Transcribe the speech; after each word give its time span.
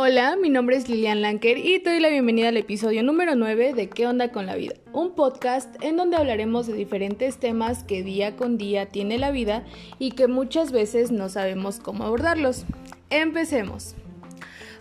Hola, 0.00 0.36
mi 0.40 0.48
nombre 0.48 0.76
es 0.76 0.88
Lilian 0.88 1.22
Lanker 1.22 1.58
y 1.58 1.80
te 1.80 1.90
doy 1.90 1.98
la 1.98 2.08
bienvenida 2.08 2.50
al 2.50 2.56
episodio 2.56 3.02
número 3.02 3.34
9 3.34 3.74
de 3.74 3.88
¿Qué 3.88 4.06
onda 4.06 4.30
con 4.30 4.46
la 4.46 4.54
vida? 4.54 4.74
Un 4.92 5.16
podcast 5.16 5.74
en 5.82 5.96
donde 5.96 6.16
hablaremos 6.16 6.68
de 6.68 6.74
diferentes 6.74 7.38
temas 7.38 7.82
que 7.82 8.04
día 8.04 8.36
con 8.36 8.58
día 8.58 8.86
tiene 8.86 9.18
la 9.18 9.32
vida 9.32 9.64
y 9.98 10.12
que 10.12 10.28
muchas 10.28 10.70
veces 10.70 11.10
no 11.10 11.28
sabemos 11.28 11.80
cómo 11.80 12.04
abordarlos. 12.04 12.64
Empecemos. 13.10 13.96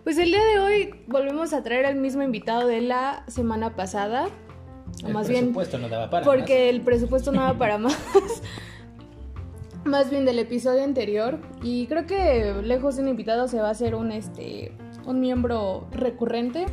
Pues 0.03 0.19
el 0.19 0.29
día 0.29 0.45
de 0.53 0.59
hoy 0.59 0.93
volvemos 1.07 1.51
a 1.53 1.63
traer 1.63 1.87
al 1.87 1.95
mismo 1.95 2.21
invitado 2.21 2.67
de 2.67 2.81
la 2.81 3.23
semana 3.27 3.75
pasada. 3.75 4.29
El 5.03 5.13
más 5.13 5.27
bien 5.27 5.45
presupuesto 5.45 5.79
no 5.79 5.89
daba 5.89 6.11
para 6.11 6.25
porque 6.25 6.69
el 6.69 6.81
presupuesto 6.81 7.31
no 7.31 7.41
daba 7.41 7.57
para 7.57 7.77
más. 7.79 7.97
más 9.83 10.11
bien 10.11 10.25
del 10.25 10.37
episodio 10.37 10.83
anterior 10.83 11.39
y 11.63 11.87
creo 11.87 12.05
que 12.05 12.53
lejos 12.61 12.97
de 12.97 13.01
un 13.01 13.07
invitado 13.07 13.47
se 13.47 13.57
va 13.57 13.69
a 13.69 13.71
hacer 13.71 13.95
un 13.95 14.11
este 14.11 14.73
un 15.07 15.19
miembro 15.19 15.87
recurrente. 15.91 16.65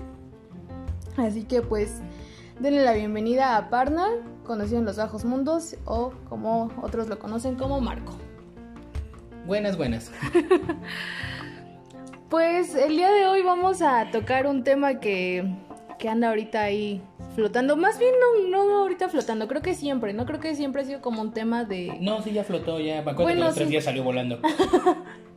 Así 1.16 1.44
que 1.44 1.62
pues 1.62 2.02
denle 2.60 2.84
la 2.84 2.92
bienvenida 2.92 3.56
a 3.56 3.70
Parna, 3.70 4.08
conocido 4.44 4.78
en 4.80 4.84
los 4.84 4.96
bajos 4.96 5.24
mundos 5.24 5.76
o 5.86 6.12
como 6.28 6.70
otros 6.82 7.08
lo 7.08 7.18
conocen 7.18 7.54
como 7.54 7.80
Marco. 7.80 8.12
Buenas, 9.46 9.76
buenas. 9.76 10.12
Pues 12.30 12.74
el 12.74 12.96
día 12.96 13.12
de 13.12 13.28
hoy 13.28 13.42
vamos 13.42 13.80
a 13.80 14.10
tocar 14.10 14.48
un 14.48 14.64
tema 14.64 14.98
que, 14.98 15.54
que 16.00 16.08
anda 16.08 16.30
ahorita 16.30 16.62
ahí 16.62 17.00
flotando. 17.36 17.76
Más 17.76 17.96
bien 17.96 18.12
no, 18.18 18.48
no 18.48 18.78
ahorita 18.78 19.08
flotando, 19.08 19.46
creo 19.46 19.62
que 19.62 19.74
siempre, 19.74 20.12
¿no? 20.14 20.26
Creo 20.26 20.40
que 20.40 20.56
siempre 20.56 20.82
ha 20.82 20.84
sido 20.84 21.00
como 21.00 21.22
un 21.22 21.32
tema 21.32 21.62
de... 21.64 21.96
No, 22.00 22.22
sí, 22.22 22.32
ya 22.32 22.42
flotó, 22.42 22.80
ya. 22.80 23.02
Me 23.02 23.12
acuerdo 23.12 23.22
Bueno, 23.22 23.40
que 23.40 23.46
los 23.46 23.54
tres 23.54 23.68
días 23.68 23.84
salió 23.84 24.02
volando. 24.02 24.40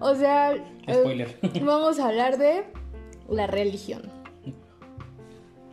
O 0.00 0.14
sea, 0.14 0.54
eh, 0.54 0.94
Spoiler. 0.94 1.38
vamos 1.62 1.98
a 1.98 2.08
hablar 2.08 2.38
de 2.38 2.64
la 3.28 3.46
religión. 3.46 4.02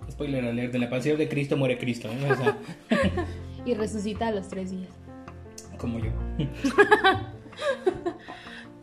Spoiler 0.09 0.45
alert, 0.45 0.71
de 0.71 0.79
la 0.79 0.89
pasión 0.89 1.17
de 1.17 1.27
Cristo 1.27 1.57
muere 1.57 1.77
Cristo. 1.77 2.07
¿eh? 2.09 2.31
O 2.31 2.35
sea, 2.35 2.57
Y 3.65 3.73
resucita 3.75 4.27
a 4.27 4.31
los 4.31 4.47
tres 4.49 4.71
días. 4.71 4.89
como 5.77 5.99
yo. 5.99 6.11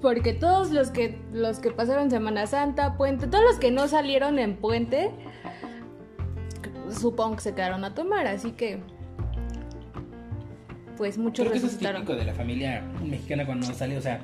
Porque 0.00 0.32
todos 0.32 0.70
los 0.70 0.90
que 0.90 1.18
los 1.32 1.58
que 1.58 1.70
pasaron 1.70 2.10
Semana 2.10 2.46
Santa, 2.46 2.96
Puente, 2.96 3.26
todos 3.26 3.44
los 3.44 3.58
que 3.58 3.70
no 3.70 3.86
salieron 3.86 4.38
en 4.38 4.56
Puente, 4.56 5.10
supongo 6.90 7.36
que 7.36 7.42
se 7.42 7.54
quedaron 7.54 7.84
a 7.84 7.94
tomar, 7.94 8.26
así 8.26 8.52
que 8.52 8.80
pues 10.96 11.18
muchos 11.18 11.44
Creo 11.44 11.52
que 11.52 11.58
eso 11.58 11.66
es 11.66 11.78
típico 11.78 12.14
de 12.14 12.24
la 12.24 12.32
familia 12.34 12.82
mexicana 13.04 13.44
cuando 13.44 13.66
sale, 13.74 13.98
o 13.98 14.00
sea, 14.00 14.22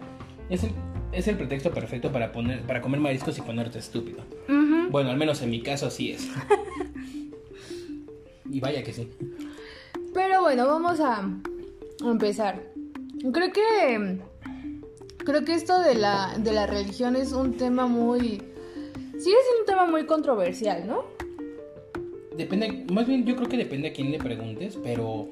es 0.49 0.65
el, 0.65 0.71
es 1.17 1.27
el 1.29 1.37
pretexto 1.37 1.73
perfecto 1.73 2.13
para 2.13 2.31
poner 2.31 2.61
para 2.63 2.83
comer 2.83 3.01
mariscos 3.01 3.39
y 3.39 3.41
ponerte 3.41 3.79
estúpido. 3.79 4.19
Bueno, 4.91 5.11
al 5.11 5.17
menos 5.17 5.41
en 5.43 5.51
mi 5.51 5.63
caso 5.63 5.87
así 5.87 6.13
es. 6.13 6.29
y 8.51 8.61
vaya 8.61 8.83
que 8.83 8.93
sí. 8.93 9.09
Pero 10.13 10.43
bueno, 10.43 10.67
vamos 10.67 11.01
a, 11.01 11.29
empezar. 12.05 12.63
Creo 13.33 13.53
que 13.53 14.19
creo 15.19 15.45
que 15.45 15.55
esto 15.55 15.81
de 15.81 15.95
la 15.95 16.37
de 16.39 16.53
la 16.53 16.67
religión 16.67 17.17
es 17.17 17.33
un 17.33 17.57
tema 17.57 17.87
muy 17.87 18.43
sigue 19.19 19.37
siendo 19.43 19.61
un 19.61 19.67
tema 19.67 19.87
muy 19.87 20.05
controversial, 20.05 20.87
¿no? 20.87 21.05
Depende, 22.37 22.85
más 22.93 23.07
bien 23.07 23.25
yo 23.25 23.35
creo 23.35 23.49
que 23.49 23.57
depende 23.57 23.89
a 23.89 23.93
quién 23.95 24.13
le 24.13 24.19
preguntes, 24.19 24.79
pero 24.83 25.31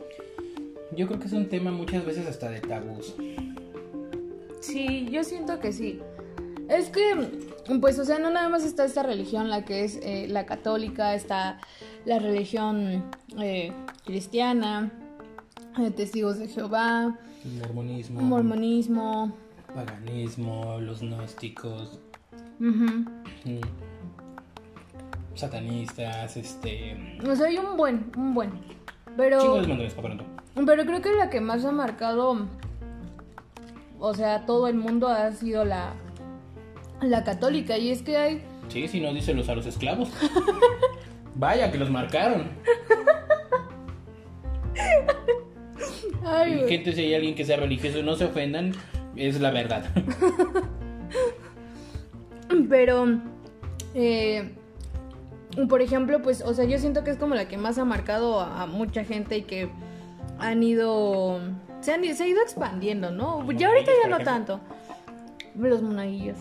yo 0.97 1.07
creo 1.07 1.21
que 1.21 1.27
es 1.27 1.33
un 1.35 1.51
tema 1.51 1.71
muchas 1.71 2.07
veces 2.07 2.27
hasta 2.27 2.51
de 2.51 2.61
tabús. 2.61 3.15
Sí, 4.65 5.09
yo 5.11 5.25
siento 5.25 5.61
que 5.61 5.73
sí. 5.73 6.01
Es 6.69 6.89
que, 6.89 7.29
pues, 7.81 7.99
o 7.99 8.05
sea, 8.05 8.19
no 8.19 8.31
nada 8.31 8.49
más 8.49 8.65
está 8.65 8.85
esta 8.85 9.03
religión, 9.03 9.51
la 9.51 9.65
que 9.65 9.85
es 9.85 9.99
eh, 10.03 10.27
la 10.29 10.47
católica, 10.47 11.15
está 11.15 11.61
la 12.07 12.19
religión 12.19 13.05
eh, 13.39 13.73
cristiana, 14.05 14.91
eh, 15.79 15.91
testigos 15.91 16.39
de 16.39 16.49
Jehová, 16.49 17.19
Mormonismo, 17.45 18.23
mormonismo. 18.23 19.37
paganismo, 19.75 20.79
los 20.81 21.01
gnósticos, 21.03 21.99
mm, 22.59 23.05
satanistas, 25.35 26.39
este... 26.39 27.19
O 27.29 27.37
sea, 27.37 27.49
hay 27.49 27.59
un 27.59 27.77
buen, 27.77 28.11
un 28.17 28.33
buen. 28.33 28.51
Pero, 29.17 29.63
pero 30.65 30.85
creo 30.87 31.03
que 31.03 31.13
la 31.13 31.29
que 31.29 31.41
más 31.41 31.65
ha 31.67 31.73
marcado, 31.73 32.49
o 34.05 34.15
sea, 34.15 34.45
todo 34.45 34.69
el 34.69 34.75
mundo 34.75 35.09
ha 35.09 35.33
sido 35.33 35.65
la, 35.65 35.95
la 37.01 37.25
católica. 37.25 37.79
Y 37.79 37.91
es 37.91 38.03
que 38.03 38.17
hay 38.17 38.43
Sí, 38.69 38.89
si 38.89 39.01
no, 39.01 39.13
díselos 39.13 39.49
a 39.49 39.55
los 39.55 39.67
esclavos. 39.67 40.11
Vaya, 41.35 41.71
que 41.71 41.79
los 41.79 41.91
marcaron. 41.91 42.49
Ay, 46.25 46.65
gente, 46.69 46.93
si 46.93 47.03
hay 47.03 47.15
alguien 47.15 47.35
que 47.35 47.45
sea 47.45 47.57
religioso, 47.57 48.03
no 48.03 48.15
se 48.17 48.25
ofendan, 48.25 48.73
es 49.17 49.41
la 49.41 49.51
verdad. 49.51 49.85
Pero, 52.69 53.21
eh, 53.95 54.53
por 55.69 55.83
ejemplo, 55.83 56.23
pues, 56.23 56.43
o 56.43 56.55
sea, 56.55 56.65
yo 56.65 56.79
siento 56.79 57.05
que 57.05 57.11
es 57.11 57.17
como 57.17 57.35
la 57.35 57.49
que 57.49 57.59
más 57.59 57.79
ha 57.79 57.85
marcado 57.85 58.41
a, 58.41 58.63
a 58.63 58.67
mucha 58.67 59.05
gente 59.05 59.39
y 59.39 59.43
que 59.43 59.69
han 60.39 60.63
ido, 60.63 61.41
se, 61.85 61.93
han, 61.93 62.03
se 62.15 62.25
ha 62.25 62.27
ido 62.27 62.41
expandiendo, 62.41 63.11
¿no? 63.11 63.51
Ya 63.53 63.69
ahorita 63.69 63.93
ya 64.03 64.09
no 64.09 64.21
tanto. 64.21 64.59
Los 65.55 65.83
monaguillos. 65.83 66.39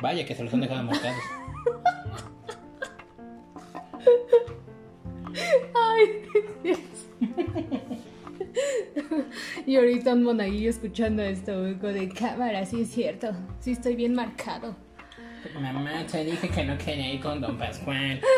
Vaya, 0.00 0.24
que 0.24 0.32
se 0.34 0.44
los 0.44 0.54
han 0.54 0.60
dejado 0.60 0.84
marcados. 0.84 1.18
Ay, 5.74 6.22
Dios. 6.62 6.78
Y 9.66 9.76
ahorita 9.76 10.14
un 10.14 10.22
monaguillo 10.22 10.70
escuchando 10.70 11.22
esto, 11.22 11.62
de 11.62 12.08
cámara, 12.08 12.64
sí 12.64 12.82
es 12.82 12.90
cierto, 12.90 13.32
sí 13.58 13.72
estoy 13.72 13.96
bien 13.96 14.14
marcado. 14.14 14.76
Mamá, 15.60 16.06
te 16.10 16.24
dije 16.24 16.48
que 16.48 16.64
no 16.64 16.78
quería 16.78 17.14
ir 17.14 17.20
con 17.20 17.40
Don 17.40 17.58
Pascual. 17.58 18.20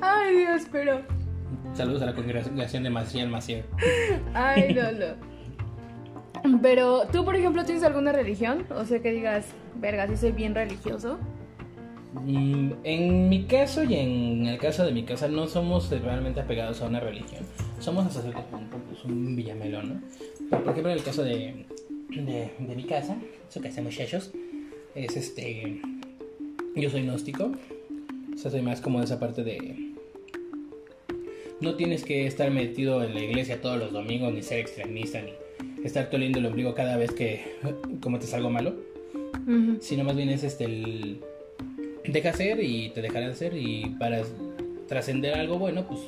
Ay, 0.00 0.36
Dios, 0.36 0.62
pero... 0.70 1.19
Saludos 1.74 2.02
a 2.02 2.06
la 2.06 2.14
congregación 2.14 2.82
de 2.82 2.90
Maciel 2.90 3.28
Maciel. 3.28 3.64
Ay, 4.34 4.74
no, 4.74 4.92
no. 4.92 5.30
Pero, 6.62 7.02
¿tú, 7.12 7.24
por 7.24 7.36
ejemplo, 7.36 7.64
tienes 7.64 7.84
alguna 7.84 8.12
religión? 8.12 8.66
O 8.70 8.84
sea, 8.84 9.00
que 9.00 9.12
digas, 9.12 9.46
verga, 9.76 10.06
sí 10.08 10.16
soy 10.16 10.32
bien 10.32 10.54
religioso. 10.54 11.18
Mm, 12.12 12.72
En 12.82 13.28
mi 13.28 13.44
caso 13.44 13.84
y 13.84 13.94
en 13.94 14.46
el 14.46 14.58
caso 14.58 14.84
de 14.84 14.92
mi 14.92 15.04
casa 15.04 15.28
no 15.28 15.46
somos 15.46 15.90
realmente 15.90 16.40
apegados 16.40 16.82
a 16.82 16.86
una 16.86 16.98
religión. 16.98 17.44
Somos 17.78 18.04
punto 18.50 18.76
pues, 18.88 19.04
un 19.04 19.36
villamelón, 19.36 19.88
¿no? 19.88 20.00
Pero, 20.50 20.62
por 20.64 20.72
ejemplo, 20.72 20.90
en 20.92 20.98
el 20.98 21.04
caso 21.04 21.22
de, 21.22 21.66
de, 22.08 22.52
de 22.58 22.76
mi 22.76 22.84
casa, 22.84 23.16
su 23.48 23.60
casa 23.60 23.80
muchachos, 23.82 24.32
es 24.94 25.16
este... 25.16 25.80
Yo 26.74 26.90
soy 26.90 27.02
gnóstico. 27.02 27.52
O 28.34 28.38
sea, 28.38 28.50
soy 28.50 28.62
más 28.62 28.80
como 28.80 28.98
de 28.98 29.04
esa 29.04 29.20
parte 29.20 29.44
de... 29.44 29.89
No 31.60 31.74
tienes 31.74 32.04
que 32.04 32.26
estar 32.26 32.50
metido 32.50 33.02
en 33.04 33.14
la 33.14 33.20
iglesia 33.20 33.60
todos 33.60 33.78
los 33.78 33.92
domingos, 33.92 34.32
ni 34.32 34.42
ser 34.42 34.58
extremista, 34.60 35.20
ni 35.20 35.32
estar 35.84 36.10
toliendo 36.10 36.38
el 36.38 36.46
ombligo 36.46 36.74
cada 36.74 36.96
vez 36.96 37.12
que 37.12 37.56
cometes 38.00 38.32
algo 38.34 38.50
malo 38.50 38.74
Ujú. 39.46 39.78
sino 39.80 40.04
más 40.04 40.14
bien 40.16 40.28
es 40.28 40.44
este 40.44 40.64
el 40.64 41.20
deja 42.04 42.30
hacer 42.30 42.62
y 42.62 42.90
te 42.90 43.00
dejará 43.02 43.28
hacer 43.28 43.54
y 43.56 43.96
para 43.98 44.22
trascender 44.88 45.34
algo 45.34 45.58
bueno 45.58 45.86
pues 45.86 46.00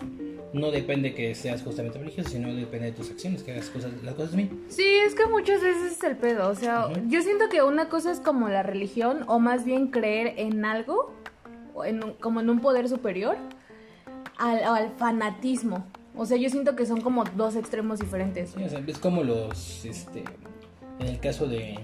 no 0.53 0.71
depende 0.71 1.15
que 1.15 1.35
seas 1.35 1.63
justamente 1.63 1.99
religioso 1.99 2.31
sino 2.31 2.55
depende 2.55 2.87
de 2.87 2.93
tus 2.93 3.11
acciones 3.11 3.43
que 3.43 3.53
hagas 3.53 3.71
cosas 3.71 3.93
las 4.03 4.15
cosas 4.15 4.37
bien 4.37 4.51
Sí, 4.69 4.85
es 5.07 5.15
que 5.15 5.27
muchas 5.27 5.63
veces 5.63 5.93
es 5.93 6.05
el 6.05 6.17
pedo. 6.17 6.49
O 6.51 6.55
sea, 6.55 6.89
yo 7.09 7.23
siento 7.23 7.49
que 7.49 7.63
una 7.63 7.89
cosa 7.89 8.11
es 8.11 8.21
como 8.21 8.49
la 8.49 8.63
religión, 8.63 9.25
o 9.27 9.39
más 9.39 9.65
bien 9.65 9.89
creer 9.89 10.35
en 10.37 10.65
algo, 10.65 11.15
o 11.75 11.85
en 11.85 12.01
como 12.21 12.41
en 12.41 12.51
un 12.51 12.61
poder 12.61 12.89
superior, 12.89 13.37
al, 14.43 14.63
al 14.65 14.91
fanatismo. 14.99 15.85
O 16.17 16.27
sea, 16.27 16.37
yo 16.37 16.51
siento 16.51 16.77
que 16.77 16.85
son 16.85 17.01
como 17.01 17.25
dos 17.37 17.57
extremos 17.57 17.99
diferentes. 18.01 18.51
Sí, 18.57 18.63
o 18.63 18.69
sea, 18.69 18.83
es 18.87 18.99
como 18.99 19.23
los 19.23 19.85
este 19.85 20.25
en 21.01 21.07
el 21.07 21.19
caso 21.21 21.47
de 21.49 21.79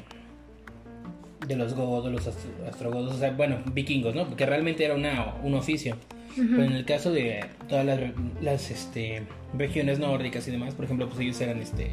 de 1.46 1.56
los 1.56 1.72
godos 1.74 2.12
los 2.12 2.26
astro- 2.26 2.66
astrogodos 2.68 3.14
o 3.14 3.18
sea 3.18 3.30
bueno 3.30 3.58
vikingos 3.72 4.14
no 4.14 4.26
porque 4.26 4.44
realmente 4.44 4.84
era 4.84 4.94
una, 4.94 5.34
un 5.42 5.54
oficio 5.54 5.96
pero 6.36 6.62
en 6.64 6.72
el 6.72 6.84
caso 6.84 7.10
de 7.10 7.40
todas 7.68 7.86
las, 7.86 7.98
las 8.42 8.70
este, 8.70 9.22
regiones 9.56 9.98
nórdicas 9.98 10.46
y 10.46 10.50
demás 10.50 10.74
por 10.74 10.84
ejemplo 10.84 11.08
pues 11.08 11.20
ellos 11.20 11.40
eran 11.40 11.58
este 11.60 11.92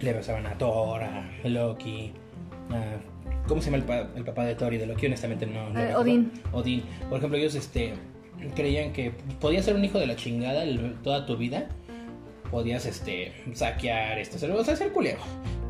le 0.00 0.12
rezaban 0.12 0.46
a 0.46 0.56
Thor 0.56 1.02
a 1.02 1.28
Loki 1.44 2.12
a- 2.70 3.46
¿cómo 3.48 3.60
se 3.60 3.66
llama 3.70 3.76
el, 3.78 3.84
pa- 3.84 4.08
el 4.16 4.24
papá 4.24 4.44
de 4.44 4.54
Thor 4.54 4.72
y 4.72 4.78
de 4.78 4.86
Loki? 4.86 5.06
honestamente 5.06 5.46
no, 5.46 5.68
no 5.70 5.74
recuerdo. 5.74 6.00
Odín. 6.00 6.32
Odín 6.52 6.82
por 7.10 7.18
ejemplo 7.18 7.36
ellos 7.38 7.54
este 7.54 7.92
creían 8.54 8.92
que 8.92 9.12
podías 9.40 9.64
ser 9.64 9.74
un 9.76 9.84
hijo 9.84 9.98
de 9.98 10.06
la 10.06 10.16
chingada 10.16 10.62
el- 10.64 10.94
toda 11.02 11.26
tu 11.26 11.36
vida 11.36 11.68
podías 12.50 12.86
este 12.86 13.32
saquear 13.54 14.18
esto, 14.18 14.36
o 14.36 14.64
sea, 14.64 14.74
hacer 14.74 14.92
culero. 14.92 15.18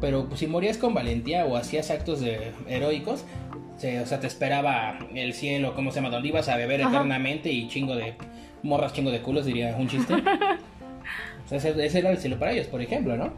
Pero 0.00 0.26
pues, 0.28 0.40
si 0.40 0.46
morías 0.46 0.76
con 0.76 0.92
valentía 0.92 1.46
o 1.46 1.56
hacías 1.56 1.90
actos 1.90 2.20
de, 2.20 2.52
heroicos, 2.68 3.24
se- 3.78 4.00
o 4.00 4.06
sea, 4.06 4.20
te 4.20 4.26
esperaba 4.26 4.98
el 5.14 5.32
cielo, 5.32 5.74
¿cómo 5.74 5.90
se 5.90 5.96
llama? 5.96 6.10
Donde 6.10 6.28
ibas 6.28 6.48
a 6.48 6.56
beber 6.56 6.82
Ajá. 6.82 6.90
eternamente 6.90 7.50
y 7.50 7.66
chingo 7.68 7.96
de 7.96 8.14
morras, 8.62 8.92
chingo 8.92 9.10
de 9.10 9.22
culos, 9.22 9.46
diría 9.46 9.74
un 9.78 9.88
chiste. 9.88 10.12
o 11.46 11.48
sea, 11.48 11.58
ese, 11.58 11.86
ese 11.86 11.98
era 12.00 12.10
el 12.10 12.18
cielo 12.18 12.38
para 12.38 12.52
ellos, 12.52 12.66
por 12.66 12.82
ejemplo, 12.82 13.16
¿no? 13.16 13.32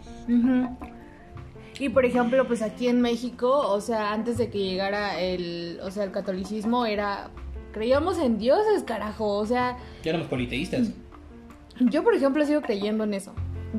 Y 1.78 1.88
por 1.90 2.04
ejemplo, 2.04 2.44
pues 2.46 2.60
aquí 2.62 2.88
en 2.88 3.00
México, 3.00 3.48
o 3.70 3.80
sea, 3.80 4.12
antes 4.12 4.36
de 4.36 4.50
que 4.50 4.58
llegara 4.58 5.20
el, 5.20 5.78
o 5.82 5.90
sea, 5.92 6.02
el 6.04 6.10
catolicismo 6.10 6.86
era 6.86 7.30
creíamos 7.78 8.18
en 8.18 8.38
dioses, 8.38 8.82
carajo, 8.82 9.36
o 9.38 9.46
sea, 9.46 9.76
Ya 10.02 10.10
éramos 10.10 10.26
politeístas. 10.26 10.90
yo 11.78 12.02
por 12.02 12.12
ejemplo 12.14 12.44
sigo 12.44 12.60
creyendo 12.60 13.04
en 13.04 13.14
eso. 13.14 13.32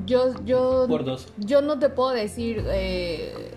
Yo 0.05 0.33
yo 0.45 0.85
Por 0.87 1.03
dos. 1.03 1.33
yo 1.37 1.61
no 1.61 1.79
te 1.79 1.89
puedo 1.89 2.11
decir 2.11 2.63
eh, 2.67 3.51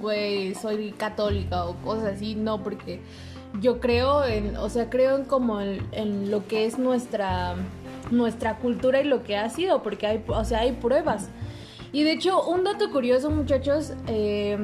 güey, 0.00 0.54
soy 0.56 0.90
católica 0.92 1.66
o 1.66 1.76
cosas 1.76 2.14
así, 2.16 2.34
no, 2.34 2.64
porque 2.64 3.00
yo 3.60 3.78
creo 3.78 4.24
en, 4.24 4.56
o 4.56 4.68
sea, 4.68 4.90
creo 4.90 5.16
en 5.16 5.24
como 5.24 5.60
en, 5.60 5.86
en 5.92 6.30
lo 6.32 6.46
que 6.48 6.64
es 6.66 6.78
nuestra 6.78 7.54
nuestra 8.10 8.56
cultura 8.56 9.00
y 9.00 9.04
lo 9.04 9.22
que 9.22 9.36
ha 9.36 9.48
sido, 9.50 9.82
porque 9.84 10.06
hay, 10.08 10.24
o 10.26 10.44
sea, 10.44 10.60
hay 10.60 10.72
pruebas. 10.72 11.28
Y 11.92 12.02
de 12.02 12.12
hecho, 12.12 12.42
un 12.44 12.64
dato 12.64 12.90
curioso, 12.90 13.30
muchachos, 13.30 13.92
eh, 14.08 14.58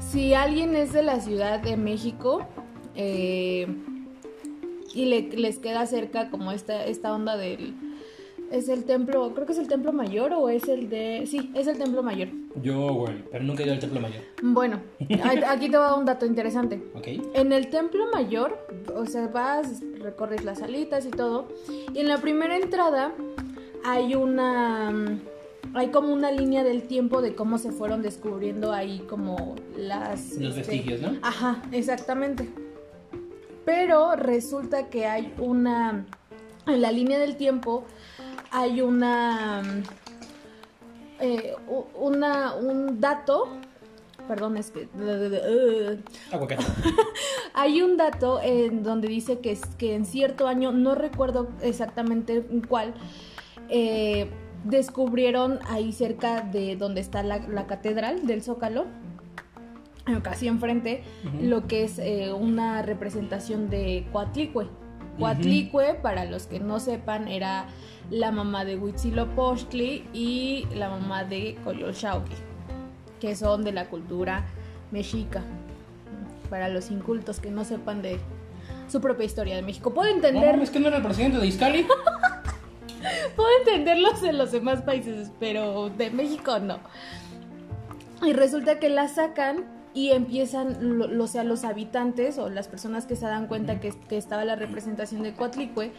si 0.00 0.34
alguien 0.34 0.74
es 0.74 0.92
de 0.92 1.02
la 1.04 1.20
Ciudad 1.20 1.60
de 1.60 1.76
México 1.76 2.46
eh, 2.96 3.66
y 4.94 5.06
le- 5.06 5.30
les 5.36 5.58
queda 5.58 5.86
cerca 5.86 6.30
como 6.30 6.52
esta, 6.52 6.84
esta 6.86 7.12
onda 7.14 7.36
del... 7.36 7.74
Es 8.52 8.68
el 8.68 8.84
templo, 8.84 9.32
creo 9.34 9.46
que 9.46 9.52
es 9.52 9.58
el 9.58 9.66
templo 9.66 9.92
mayor 9.92 10.32
o 10.34 10.48
es 10.48 10.68
el 10.68 10.88
de... 10.88 11.24
Sí, 11.26 11.50
es 11.54 11.66
el 11.66 11.76
templo 11.78 12.02
mayor. 12.02 12.28
Yo, 12.62 12.92
güey, 12.94 13.24
pero 13.32 13.42
nunca 13.42 13.62
he 13.62 13.66
ido 13.66 13.74
al 13.74 13.80
templo 13.80 14.00
mayor. 14.00 14.22
Bueno, 14.42 14.80
aquí 15.48 15.68
te 15.70 15.76
va 15.76 15.96
un 15.96 16.04
dato 16.04 16.24
interesante. 16.26 16.80
¿Ok? 16.94 17.08
En 17.34 17.52
el 17.52 17.68
templo 17.70 18.06
mayor, 18.12 18.56
o 18.94 19.06
sea, 19.06 19.26
vas, 19.28 19.82
recorres 19.98 20.44
las 20.44 20.58
salitas 20.60 21.04
y 21.06 21.10
todo, 21.10 21.48
y 21.92 21.98
en 21.98 22.06
la 22.06 22.18
primera 22.18 22.56
entrada 22.56 23.12
hay 23.84 24.14
una 24.14 24.90
mm, 24.92 25.20
hay 25.76 25.88
como 25.88 26.12
una 26.12 26.30
línea 26.30 26.62
del 26.62 26.82
tiempo 26.84 27.22
de 27.22 27.34
cómo 27.34 27.58
se 27.58 27.72
fueron 27.72 28.02
descubriendo 28.02 28.72
ahí 28.72 29.00
como 29.08 29.56
las 29.76 30.36
Los 30.38 30.56
este, 30.56 30.70
vestigios, 30.76 31.00
¿no? 31.00 31.18
Ajá, 31.22 31.62
exactamente. 31.72 32.48
Pero 33.64 34.16
resulta 34.16 34.88
que 34.90 35.06
hay 35.06 35.32
una 35.38 36.04
en 36.66 36.80
la 36.80 36.90
línea 36.92 37.18
del 37.18 37.36
tiempo 37.36 37.84
hay 38.50 38.80
una 38.80 39.62
eh, 41.20 41.54
una 41.94 42.54
un 42.54 43.00
dato 43.00 43.48
perdón 44.28 44.56
es 44.56 44.70
que 44.70 44.88
Aguacate. 46.32 46.64
hay 47.54 47.82
un 47.82 47.96
dato 47.98 48.40
en 48.42 48.82
donde 48.82 49.08
dice 49.08 49.40
que, 49.40 49.52
es- 49.52 49.66
que 49.76 49.94
en 49.94 50.06
cierto 50.06 50.48
año, 50.48 50.72
no 50.72 50.94
recuerdo 50.94 51.48
exactamente 51.60 52.36
en 52.50 52.62
cuál, 52.62 52.94
eh, 53.68 54.30
descubrieron 54.64 55.58
ahí 55.68 55.92
cerca 55.92 56.40
de 56.40 56.76
donde 56.76 57.02
está 57.02 57.22
la, 57.22 57.38
la 57.48 57.66
catedral 57.66 58.26
del 58.26 58.42
Zócalo, 58.42 58.86
casi 60.22 60.48
enfrente, 60.48 61.02
Ujú. 61.24 61.36
lo 61.46 61.66
que 61.66 61.84
es 61.84 61.98
eh, 61.98 62.32
una 62.32 62.82
representación 62.82 63.70
de 63.70 64.06
Coatlicue. 64.12 64.68
Coatlicue, 65.18 65.94
para 65.94 66.24
los 66.24 66.46
que 66.46 66.58
no 66.60 66.80
sepan, 66.80 67.28
era 67.28 67.66
la 68.10 68.32
mamá 68.32 68.64
de 68.64 68.76
Huitzilopochtli 68.76 70.08
y 70.12 70.66
la 70.74 70.88
mamá 70.90 71.24
de 71.24 71.56
Coyolxauhqui, 71.64 72.34
que 73.20 73.36
son 73.36 73.62
de 73.64 73.72
la 73.72 73.86
cultura 73.88 74.44
mexica 74.90 75.42
para 76.50 76.68
los 76.68 76.90
incultos 76.90 77.40
que 77.40 77.50
no 77.50 77.64
sepan 77.64 78.02
de 78.02 78.18
su 78.88 79.00
propia 79.00 79.24
historia 79.24 79.56
de 79.56 79.62
México. 79.62 79.94
Puedo 79.94 80.10
No, 80.10 80.16
entender, 80.16 80.58
es 80.60 80.70
que 80.70 80.80
no 80.80 80.88
era 80.88 80.98
el 80.98 81.02
presidente 81.02 81.38
de 81.38 81.46
Izcali. 81.46 81.86
puedo 83.36 83.48
entenderlos 83.60 84.20
de 84.20 84.32
los 84.32 84.52
demás 84.52 84.82
países, 84.82 85.30
pero 85.40 85.90
de 85.90 86.10
México 86.10 86.58
no. 86.58 86.78
Y 88.22 88.32
resulta 88.32 88.78
que 88.78 88.88
la 88.88 89.08
sacan 89.08 89.64
y 89.94 90.10
empiezan, 90.10 90.98
lo, 90.98 91.06
lo- 91.06 91.24
o 91.24 91.26
sea, 91.28 91.44
los 91.44 91.64
habitantes 91.64 92.38
o 92.38 92.50
las 92.50 92.68
personas 92.68 93.06
que 93.06 93.16
se 93.16 93.26
dan 93.26 93.46
cuenta 93.46 93.80
que, 93.80 93.92
que 94.08 94.16
estaba 94.16 94.44
la 94.44 94.56
representación 94.56 95.22
de 95.22 95.34
Coatlicue, 95.34 95.92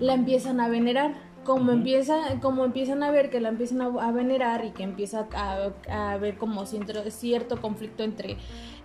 la 0.00 0.14
empiezan 0.14 0.60
a 0.60 0.68
venerar. 0.68 1.30
Como, 1.44 1.72
empieza, 1.72 2.38
como 2.40 2.64
empiezan 2.64 3.02
a 3.02 3.10
ver 3.10 3.28
que 3.28 3.40
la 3.40 3.48
empiezan 3.48 3.80
a, 3.80 3.86
a 3.86 4.12
venerar 4.12 4.64
y 4.64 4.70
que 4.70 4.84
empieza 4.84 5.26
a, 5.34 6.12
haber 6.12 6.36
como 6.38 6.64
cierto, 6.66 6.92
cierto 7.10 7.60
conflicto 7.60 8.04
entre 8.04 8.36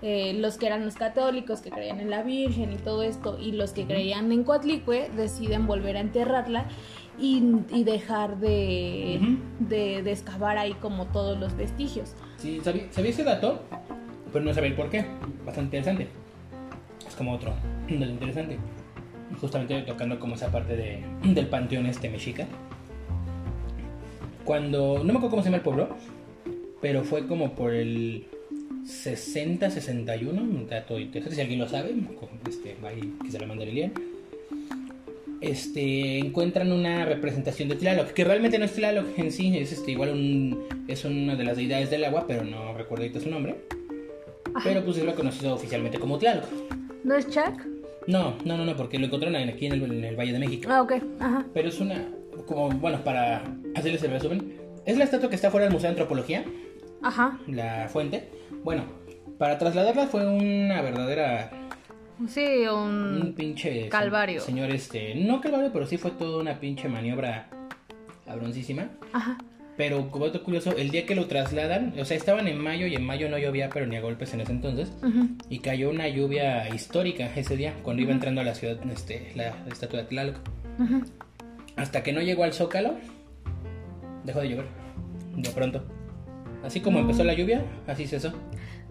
eh, 0.02 0.34
los 0.34 0.58
que 0.58 0.66
eran 0.66 0.84
los 0.84 0.96
católicos, 0.96 1.62
que 1.62 1.70
creían 1.70 2.00
en 2.00 2.10
la 2.10 2.24
Virgen 2.24 2.74
y 2.74 2.78
todo 2.78 3.04
esto, 3.04 3.38
y 3.40 3.52
los 3.52 3.74
que 3.74 3.86
creían 3.86 4.32
en 4.32 4.44
Coatlicue, 4.44 5.12
deciden 5.16 5.68
volver 5.68 5.98
a 5.98 6.00
enterrarla 6.00 6.66
y, 7.20 7.44
y 7.70 7.84
dejar 7.84 8.40
de, 8.40 9.20
Ujú. 9.22 9.38
de, 9.70 10.02
de 10.02 10.12
excavar 10.12 10.58
ahí 10.58 10.74
como 10.82 11.06
todos 11.06 11.40
los 11.40 11.56
vestigios. 11.56 12.16
Sí, 12.38 12.60
sabía, 12.64 12.92
sabía 12.92 13.12
ese 13.12 13.24
dato, 13.24 13.62
pero 14.38 14.46
no 14.46 14.54
sabía 14.54 14.70
el 14.70 14.76
por 14.76 14.88
qué. 14.92 15.04
Bastante 15.44 15.78
interesante. 15.78 16.08
Es 17.08 17.16
como 17.16 17.34
otro 17.34 17.56
dato 17.90 18.12
interesante. 18.12 18.58
Justamente 19.42 19.82
tocando 19.82 20.20
como 20.20 20.36
esa 20.36 20.52
parte 20.52 20.76
de, 20.76 21.04
del 21.34 21.48
panteón 21.48 21.88
este 21.88 22.08
mexica. 22.08 22.46
Cuando, 24.46 25.00
no 25.00 25.06
me 25.06 25.12
acuerdo 25.14 25.32
cómo 25.32 25.42
se 25.42 25.48
llama 25.48 25.58
el 25.58 25.64
pueblo, 25.64 25.90
pero 26.82 27.04
fue 27.04 27.26
como 27.26 27.56
por 27.56 27.74
el 27.74 28.28
60, 28.86 29.72
61, 29.72 30.40
un 30.40 30.68
dato 30.68 31.00
interesante, 31.00 31.36
si 31.36 31.42
alguien 31.42 31.60
lo 31.60 31.68
sabe, 31.68 31.96
este, 32.48 32.78
ahí 32.88 33.14
que 33.26 33.32
se 33.32 33.40
lo 33.40 33.48
mande 33.48 33.66
Lilian. 33.66 33.92
Este, 35.42 36.20
encuentran 36.20 36.72
una 36.72 37.06
representación 37.06 37.70
de 37.70 37.76
Tlaloc, 37.76 38.14
que 38.14 38.24
realmente 38.24 38.60
no 38.60 38.66
es 38.66 38.74
Tlaloc 38.74 39.18
en 39.18 39.32
sí, 39.32 39.58
es 39.58 39.74
este, 39.74 39.92
igual 39.92 40.12
un, 40.12 40.64
es 40.88 41.04
una 41.04 41.36
de 41.36 41.44
las 41.44 41.58
deidades 41.58 41.90
del 41.90 42.06
agua, 42.06 42.26
pero 42.28 42.46
no 42.46 42.74
recuerdo 42.74 43.04
ahorita 43.04 43.20
su 43.20 43.30
nombre. 43.30 43.56
Pero 44.64 44.84
pues 44.84 44.98
es 44.98 45.04
lo 45.06 45.16
conocido 45.16 45.54
oficialmente 45.56 46.00
como 46.00 46.18
Tlaloc. 46.18 46.46
¿No 47.04 47.16
es 47.16 47.30
Chuck? 47.30 47.66
No, 48.08 48.36
no, 48.46 48.58
no, 48.58 48.66
no, 48.66 48.76
porque 48.76 48.98
lo 49.00 49.06
encontraron 49.08 49.36
aquí 49.50 49.66
en 49.66 49.74
el, 49.74 49.84
en 49.84 50.04
el 50.04 50.16
Valle 50.16 50.34
de 50.34 50.40
México. 50.40 50.70
Ah, 50.72 50.82
ok, 50.82 50.94
ajá. 51.20 51.46
Pero 51.54 51.68
es 51.70 51.80
una, 51.80 52.08
como, 52.46 52.70
bueno, 52.70 53.00
para 53.04 53.44
hacerles 53.76 54.02
el 54.04 54.12
resumen, 54.12 54.54
es 54.86 54.98
la 54.98 55.04
estatua 55.04 55.30
que 55.30 55.36
está 55.36 55.52
fuera 55.52 55.66
del 55.66 55.74
Museo 55.74 55.88
de 55.90 55.92
Antropología, 55.92 56.46
Ajá. 57.02 57.38
la 57.48 57.88
fuente. 57.90 58.30
Bueno, 58.64 58.84
para 59.38 59.58
trasladarla 59.58 60.08
fue 60.08 60.26
una 60.26 60.82
verdadera 60.82 61.52
Sí, 62.28 62.66
un 62.68 63.22
un... 63.22 63.34
pinche 63.36 63.90
calvario. 63.90 64.42
señor 64.42 64.72
este 64.72 65.14
no 65.14 65.40
calvario 65.40 65.70
pero 65.72 65.86
sí 65.86 65.98
fue 66.00 66.10
toda 66.10 66.40
una 66.42 66.60
pinche 66.60 66.90
maniobra 66.90 67.48
cabroncísima 68.26 68.90
Ajá. 69.14 69.38
Pero 69.78 70.10
como 70.10 70.26
dato 70.26 70.44
curioso 70.44 70.76
el 70.76 70.90
día 70.90 71.06
que 71.06 71.16
lo 71.16 71.28
trasladan 71.28 71.94
o 72.00 72.04
sea 72.04 72.18
estaban 72.18 72.48
en 72.48 72.58
mayo 72.58 72.88
y 72.88 72.96
en 72.96 73.06
mayo 73.06 73.30
no 73.30 73.38
llovía 73.38 73.70
pero 73.72 73.86
ni 73.86 73.96
a 73.96 74.02
golpes 74.02 74.34
en 74.34 74.42
ese 74.42 74.52
entonces 74.52 74.92
y 75.50 75.60
cayó 75.60 75.92
una 75.92 76.08
lluvia 76.10 76.68
histórica 76.74 77.32
ese 77.36 77.56
día 77.56 77.76
cuando 77.84 78.02
iba 78.02 78.12
entrando 78.12 78.42
a 78.42 78.44
la 78.44 78.56
ciudad 78.56 78.78
este 78.92 79.32
la, 79.36 79.56
la 79.66 79.72
estatua 79.72 80.00
de 80.00 80.06
Tlaloc. 80.06 80.36
Hasta 81.76 82.02
que 82.02 82.12
no 82.12 82.22
llegó 82.22 82.44
al 82.44 82.54
zócalo 82.54 82.96
dejó 84.24 84.42
de 84.42 84.50
llover 84.50 84.66
de 85.36 85.50
pronto. 85.52 85.84
Así 86.64 86.82
como 86.82 87.00
empezó 87.00 87.24
la 87.24 87.34
lluvia 87.34 87.64
así 87.86 88.08
cesó. 88.08 88.34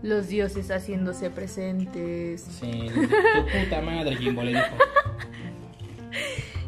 Los 0.02 0.28
dioses 0.28 0.70
haciéndose 0.70 1.30
presentes. 1.30 2.42
sí 2.42 2.70
tu 2.70 3.64
puta 3.64 3.80
madre 3.80 4.16
Jimbo 4.16 4.42
le 4.44 4.52
dijo 4.52 4.64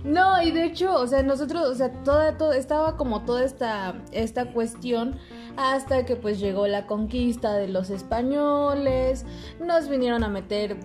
No, 0.08 0.42
y 0.42 0.50
de 0.52 0.64
hecho, 0.64 0.94
o 0.94 1.06
sea, 1.06 1.22
nosotros, 1.22 1.68
o 1.68 1.74
sea, 1.74 1.92
toda, 2.02 2.38
todo, 2.38 2.54
estaba 2.54 2.96
como 2.96 3.22
toda 3.22 3.44
esta, 3.44 3.94
esta 4.10 4.52
cuestión 4.52 5.18
hasta 5.58 6.06
que 6.06 6.16
pues 6.16 6.40
llegó 6.40 6.66
la 6.66 6.86
conquista 6.86 7.54
de 7.54 7.68
los 7.68 7.90
españoles, 7.90 9.26
nos 9.60 9.88
vinieron 9.88 10.24
a 10.24 10.28
meter 10.28 10.78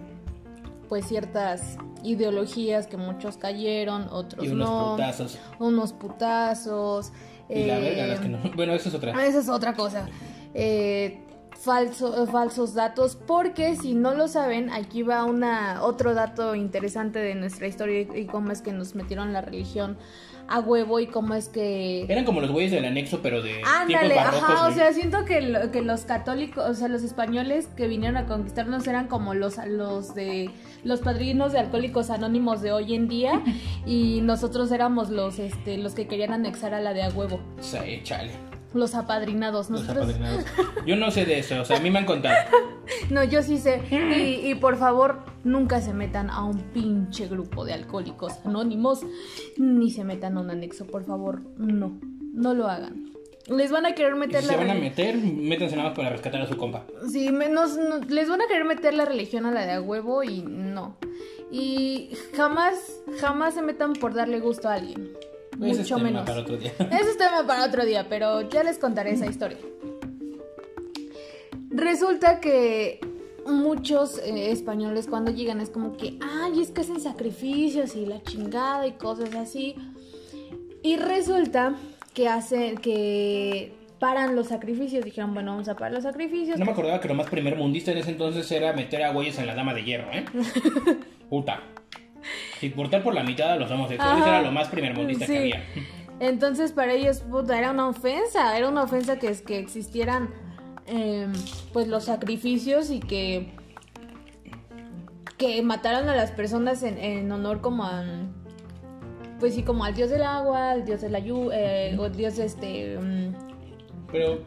pues 0.89 1.07
ciertas 1.07 1.77
ideologías 2.03 2.85
que 2.87 2.97
muchos 2.97 3.37
cayeron, 3.37 4.09
otros 4.11 4.45
y 4.45 4.49
unos 4.49 4.69
no, 4.69 4.91
putazos 4.91 5.39
unos 5.59 5.93
putazos. 5.93 7.13
y 7.49 7.63
la 7.65 7.77
eh, 7.77 7.81
verga 7.81 8.07
las 8.07 8.19
que 8.19 8.29
no 8.29 8.39
bueno 8.55 8.73
eso 8.73 8.89
es 8.89 8.95
otra 8.95 9.11
Esa 9.25 9.39
es 9.39 9.47
otra 9.47 9.73
cosa. 9.73 10.05
Eh, 10.53 11.22
falso, 11.63 12.27
falsos 12.27 12.73
datos 12.73 13.15
porque 13.15 13.75
si 13.75 13.93
no 13.93 14.13
lo 14.13 14.27
saben 14.27 14.69
aquí 14.71 15.01
va 15.03 15.23
una 15.23 15.81
otro 15.83 16.13
dato 16.13 16.55
interesante 16.55 17.19
de 17.19 17.35
nuestra 17.35 17.67
historia 17.67 18.01
y, 18.01 18.25
cómo 18.25 18.51
es 18.51 18.61
que 18.61 18.71
nos 18.73 18.95
metieron 18.95 19.31
la 19.33 19.41
religión 19.41 19.97
a 20.49 20.59
huevo 20.59 20.99
y 20.99 21.07
cómo 21.07 21.35
es 21.35 21.47
que 21.47 22.03
Eran 22.09 22.25
como 22.25 22.41
los 22.41 22.51
güeyes 22.51 22.71
del 22.73 22.83
anexo, 22.83 23.21
pero 23.23 23.41
de 23.41 23.61
Ándale, 23.65 24.13
barrocos. 24.15 24.43
ajá, 24.43 24.67
o 24.67 24.71
sea, 24.73 24.91
siento 24.91 25.23
que, 25.23 25.39
lo- 25.41 25.71
que 25.71 25.81
los 25.81 26.01
católicos, 26.01 26.69
o 26.69 26.73
sea, 26.73 26.89
los 26.89 27.01
españoles 27.01 27.69
que 27.77 27.87
vinieron 27.87 28.17
a 28.17 28.25
conquistarnos 28.25 28.85
eran 28.87 29.07
como 29.07 29.33
los, 29.33 29.55
los 29.65 30.13
de 30.15 30.49
los 30.83 30.99
padrinos 30.99 31.53
de 31.53 31.59
alcohólicos 31.59 32.09
anónimos 32.09 32.61
de 32.61 32.73
hoy 32.73 32.93
en 32.93 33.07
día 33.07 33.41
y 33.85 34.19
nosotros 34.21 34.69
éramos 34.73 35.09
los 35.09 35.39
este 35.39 35.77
los 35.77 35.93
que 35.93 36.07
querían 36.07 36.33
anexar 36.33 36.73
a 36.73 36.81
la 36.81 36.93
de 36.93 37.03
a 37.03 37.09
huevo, 37.09 37.39
Sí, 37.61 38.01
chale. 38.03 38.31
Los 38.73 38.95
apadrinados. 38.95 39.69
Los 39.69 39.81
Nosotros 39.81 40.05
apadrinados. 40.05 40.45
Yo 40.85 40.95
no 40.95 41.11
sé 41.11 41.25
de 41.25 41.39
eso, 41.39 41.61
o 41.61 41.65
sea, 41.65 41.77
a 41.77 41.79
mí 41.79 41.89
me 41.91 41.99
han 41.99 42.05
contado. 42.05 42.35
No, 43.09 43.23
yo 43.23 43.41
sí 43.41 43.57
sé. 43.57 43.81
Y, 43.91 44.49
y 44.49 44.55
por 44.55 44.77
favor, 44.77 45.19
nunca 45.43 45.79
se 45.81 45.93
metan 45.93 46.29
a 46.29 46.43
un 46.43 46.59
pinche 46.73 47.27
grupo 47.27 47.63
de 47.65 47.73
alcohólicos 47.73 48.33
anónimos, 48.45 49.01
ni 49.57 49.89
se 49.91 50.03
metan 50.03 50.37
a 50.37 50.41
un 50.41 50.49
anexo, 50.49 50.85
por 50.85 51.05
favor, 51.05 51.41
no, 51.57 51.99
no 52.33 52.53
lo 52.53 52.67
hagan. 52.67 53.11
Les 53.47 53.71
van 53.71 53.85
a 53.85 53.93
querer 53.93 54.13
Y 54.15 54.19
meter 54.19 54.41
si 54.41 54.47
la 54.47 54.53
se 54.53 54.59
van 54.59 54.69
a 54.69 54.73
meter, 54.73 55.17
métanse 55.17 55.75
nada 55.75 55.89
más 55.89 55.97
para 55.97 56.09
rescatar 56.09 56.41
a 56.41 56.47
su 56.47 56.55
compa. 56.57 56.85
Sí, 57.09 57.29
menos, 57.31 57.77
no- 57.77 57.99
les 57.99 58.29
van 58.29 58.41
a 58.41 58.47
querer 58.47 58.63
meter 58.65 58.93
la 58.93 59.05
religión 59.05 59.45
a 59.45 59.51
la 59.51 59.65
de 59.65 59.73
a 59.73 59.81
huevo 59.81 60.23
y 60.23 60.41
no. 60.41 60.97
Y 61.51 62.11
jamás, 62.35 62.75
jamás 63.19 63.53
se 63.53 63.61
metan 63.61 63.93
por 63.93 64.13
darle 64.13 64.39
gusto 64.39 64.69
a 64.69 64.73
alguien. 64.75 65.11
Ese 65.61 65.71
es 65.71 65.77
Mucho 65.79 65.95
tema 65.95 66.09
menos. 66.09 66.25
para 66.25 66.39
otro 66.41 66.57
día. 66.57 66.71
Ese 66.79 67.09
es 67.11 67.17
tema 67.17 67.45
para 67.45 67.65
otro 67.65 67.85
día, 67.85 68.07
pero 68.09 68.41
ya 68.49 68.63
les 68.63 68.77
contaré 68.77 69.11
esa 69.11 69.25
historia. 69.25 69.57
Resulta 71.69 72.39
que 72.39 72.99
muchos 73.45 74.19
eh, 74.19 74.51
españoles 74.51 75.07
cuando 75.09 75.31
llegan 75.31 75.59
es 75.59 75.69
como 75.69 75.97
que, 75.97 76.17
ay, 76.21 76.61
es 76.61 76.71
que 76.71 76.81
hacen 76.81 76.99
sacrificios 76.99 77.95
y 77.95 78.05
la 78.05 78.21
chingada 78.23 78.87
y 78.87 78.93
cosas 78.93 79.33
así. 79.35 79.75
Y 80.83 80.97
resulta 80.97 81.75
que 82.13 82.27
hacen, 82.27 82.77
que 82.77 83.73
paran 83.99 84.35
los 84.35 84.47
sacrificios. 84.47 85.03
Dijeron, 85.03 85.33
bueno, 85.33 85.51
vamos 85.51 85.67
a 85.69 85.75
parar 85.75 85.93
los 85.93 86.03
sacrificios. 86.03 86.59
No 86.59 86.65
me 86.65 86.71
acordaba 86.71 86.99
que 86.99 87.07
lo 87.07 87.15
más 87.15 87.27
primer 87.29 87.55
mundista 87.55 87.91
en 87.91 87.97
ese 87.99 88.11
entonces 88.11 88.49
era 88.51 88.73
meter 88.73 89.01
a 89.03 89.11
güeyes 89.11 89.39
en 89.39 89.47
la 89.47 89.55
dama 89.55 89.73
de 89.73 89.83
hierro, 89.83 90.11
¿eh? 90.11 90.25
Puta. 91.29 91.61
Y 92.61 92.69
cortar 92.71 93.03
por 93.03 93.13
la 93.13 93.23
mitad 93.23 93.51
a 93.51 93.55
los 93.57 93.69
homosexuales 93.71 94.21
Ajá. 94.21 94.29
era 94.29 94.41
lo 94.41 94.51
más 94.51 94.67
primer 94.69 94.95
mundista 94.95 95.25
Sí. 95.25 95.33
que 95.33 95.39
había. 95.39 95.63
Entonces 96.19 96.71
para 96.71 96.93
ellos, 96.93 97.19
puta, 97.19 97.57
era 97.57 97.71
una 97.71 97.87
ofensa, 97.89 98.57
era 98.57 98.69
una 98.69 98.83
ofensa 98.83 99.17
que 99.19 99.27
es 99.29 99.41
que 99.41 99.57
existieran 99.59 100.29
eh, 100.87 101.27
pues 101.73 101.87
los 101.87 102.05
sacrificios 102.05 102.89
y 102.91 102.99
que 102.99 103.53
que 105.37 105.61
mataran 105.61 106.07
a 106.07 106.15
las 106.15 106.31
personas 106.31 106.83
en, 106.83 106.97
en 106.97 107.31
honor 107.31 107.59
como 107.61 107.83
a 107.83 108.03
pues 109.39 109.55
sí 109.55 109.63
como 109.63 109.83
al 109.83 109.93
dios 109.93 110.09
del 110.09 110.23
agua, 110.23 110.71
al 110.71 110.85
dios 110.85 111.01
de 111.01 111.09
la 111.09 111.19
lluvia, 111.19 111.57
eh, 111.89 111.97
o 111.99 112.09
dios 112.09 112.37
este 112.39 112.97
mm, 112.97 113.33
Pero 114.11 114.39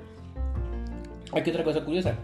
aquí 1.35 1.50
otra 1.50 1.64
cosa 1.64 1.85
curiosa. 1.85 2.14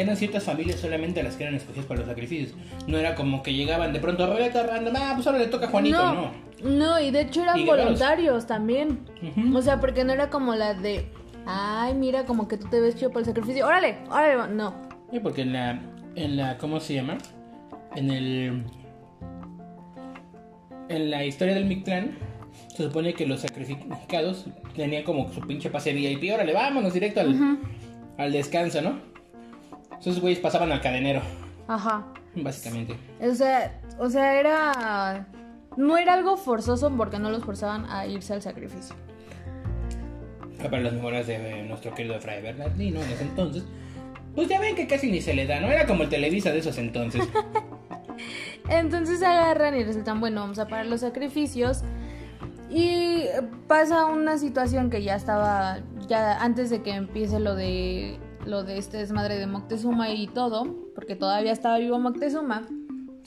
Eran 0.00 0.16
ciertas 0.16 0.44
familias 0.44 0.80
solamente 0.80 1.22
las 1.22 1.36
que 1.36 1.44
eran 1.44 1.54
escogidas 1.54 1.86
para 1.86 2.00
los 2.00 2.08
sacrificios. 2.08 2.54
No 2.86 2.98
era 2.98 3.14
como 3.14 3.42
que 3.42 3.54
llegaban 3.54 3.92
de 3.92 4.00
pronto, 4.00 4.26
Rebeca, 4.26 4.62
random, 4.62 4.94
ah, 4.96 5.12
pues 5.14 5.26
ahora 5.26 5.38
le 5.38 5.46
toca 5.46 5.66
a 5.66 5.68
Juanito, 5.68 5.96
no. 5.96 6.14
no, 6.14 6.32
no, 6.62 7.00
y 7.00 7.10
de 7.10 7.22
hecho 7.22 7.42
eran 7.42 7.58
Y 7.58 7.64
voluntarios 7.64 8.46
también. 8.46 9.00
O 9.54 9.62
sea, 9.62 9.80
porque 9.80 10.04
no 10.04 10.12
era 10.12 10.30
como 10.30 10.54
la 10.54 10.74
de 10.74 11.06
ay, 11.46 11.94
mira, 11.94 12.24
como 12.26 12.48
que 12.48 12.58
tú 12.58 12.68
te 12.68 12.80
ves 12.80 12.96
chido 12.96 13.10
por 13.10 13.20
el 13.20 13.26
sacrificio. 13.26 13.66
Órale, 13.66 13.98
órale, 14.10 14.52
no. 14.52 14.74
Sí, 15.10 15.20
porque 15.20 15.42
en 15.42 15.52
la, 15.52 15.80
en 16.16 16.36
la, 16.36 16.58
¿cómo 16.58 16.80
se 16.80 16.94
llama? 16.94 17.16
En 17.94 18.10
el, 18.10 18.64
en 20.88 21.10
la 21.10 21.24
historia 21.24 21.54
del 21.54 21.64
Mictlán, 21.64 22.18
se 22.74 22.84
supone 22.84 23.14
que 23.14 23.26
los 23.26 23.40
sacrificados 23.40 24.46
tenían 24.74 25.04
como 25.04 25.32
su 25.32 25.40
pinche 25.40 25.70
pase 25.70 25.92
VIP. 25.92 26.34
Órale, 26.34 26.52
vámonos 26.52 26.92
directo 26.92 27.20
al, 27.20 27.58
al 28.18 28.32
descanso, 28.32 28.82
¿no? 28.82 29.15
Esos 30.00 30.20
güeyes 30.20 30.38
pasaban 30.38 30.70
al 30.72 30.80
cadenero, 30.80 31.22
Ajá. 31.68 32.06
básicamente. 32.34 32.96
O 33.20 33.34
sea, 33.34 33.80
o 33.98 34.08
sea, 34.10 34.38
era. 34.38 35.26
No 35.76 35.98
era 35.98 36.14
algo 36.14 36.36
forzoso 36.36 36.90
porque 36.96 37.18
no 37.18 37.30
los 37.30 37.44
forzaban 37.44 37.84
a 37.90 38.06
irse 38.06 38.32
al 38.32 38.40
sacrificio. 38.42 38.96
Ah, 40.60 40.70
Para 40.70 40.80
las 40.82 40.92
memorias 40.94 41.26
de 41.26 41.34
eh, 41.60 41.62
nuestro 41.64 41.94
querido 41.94 42.18
Fray 42.18 42.42
Bernardino 42.42 43.02
en 43.02 43.10
ese 43.10 43.24
entonces. 43.24 43.64
Pues 44.34 44.48
ya 44.48 44.58
ven 44.60 44.74
que 44.74 44.86
casi 44.86 45.10
ni 45.10 45.20
se 45.20 45.34
le 45.34 45.46
da, 45.46 45.60
¿no? 45.60 45.68
Era 45.68 45.86
como 45.86 46.02
el 46.04 46.08
Televisa 46.08 46.50
de 46.50 46.58
esos 46.58 46.78
entonces. 46.78 47.26
Entonces 48.68 49.22
agarran 49.22 49.76
y 49.76 49.84
resultan, 49.84 50.20
bueno, 50.20 50.40
vamos 50.40 50.58
a 50.58 50.66
parar 50.66 50.86
los 50.86 51.00
sacrificios. 51.00 51.82
Y 52.68 53.24
pasa 53.68 54.06
una 54.06 54.38
situación 54.38 54.90
que 54.90 55.02
ya 55.02 55.14
estaba, 55.14 55.78
ya 56.08 56.42
antes 56.42 56.70
de 56.70 56.82
que 56.82 56.94
empiece 56.94 57.38
lo 57.38 57.54
de 57.54 58.18
lo 58.46 58.62
de 58.64 58.78
este 58.78 58.98
desmadre 58.98 59.36
de 59.38 59.46
Moctezuma 59.46 60.10
y 60.10 60.26
todo, 60.28 60.74
porque 60.94 61.16
todavía 61.16 61.52
estaba 61.52 61.78
vivo 61.78 61.98
Moctezuma. 61.98 62.66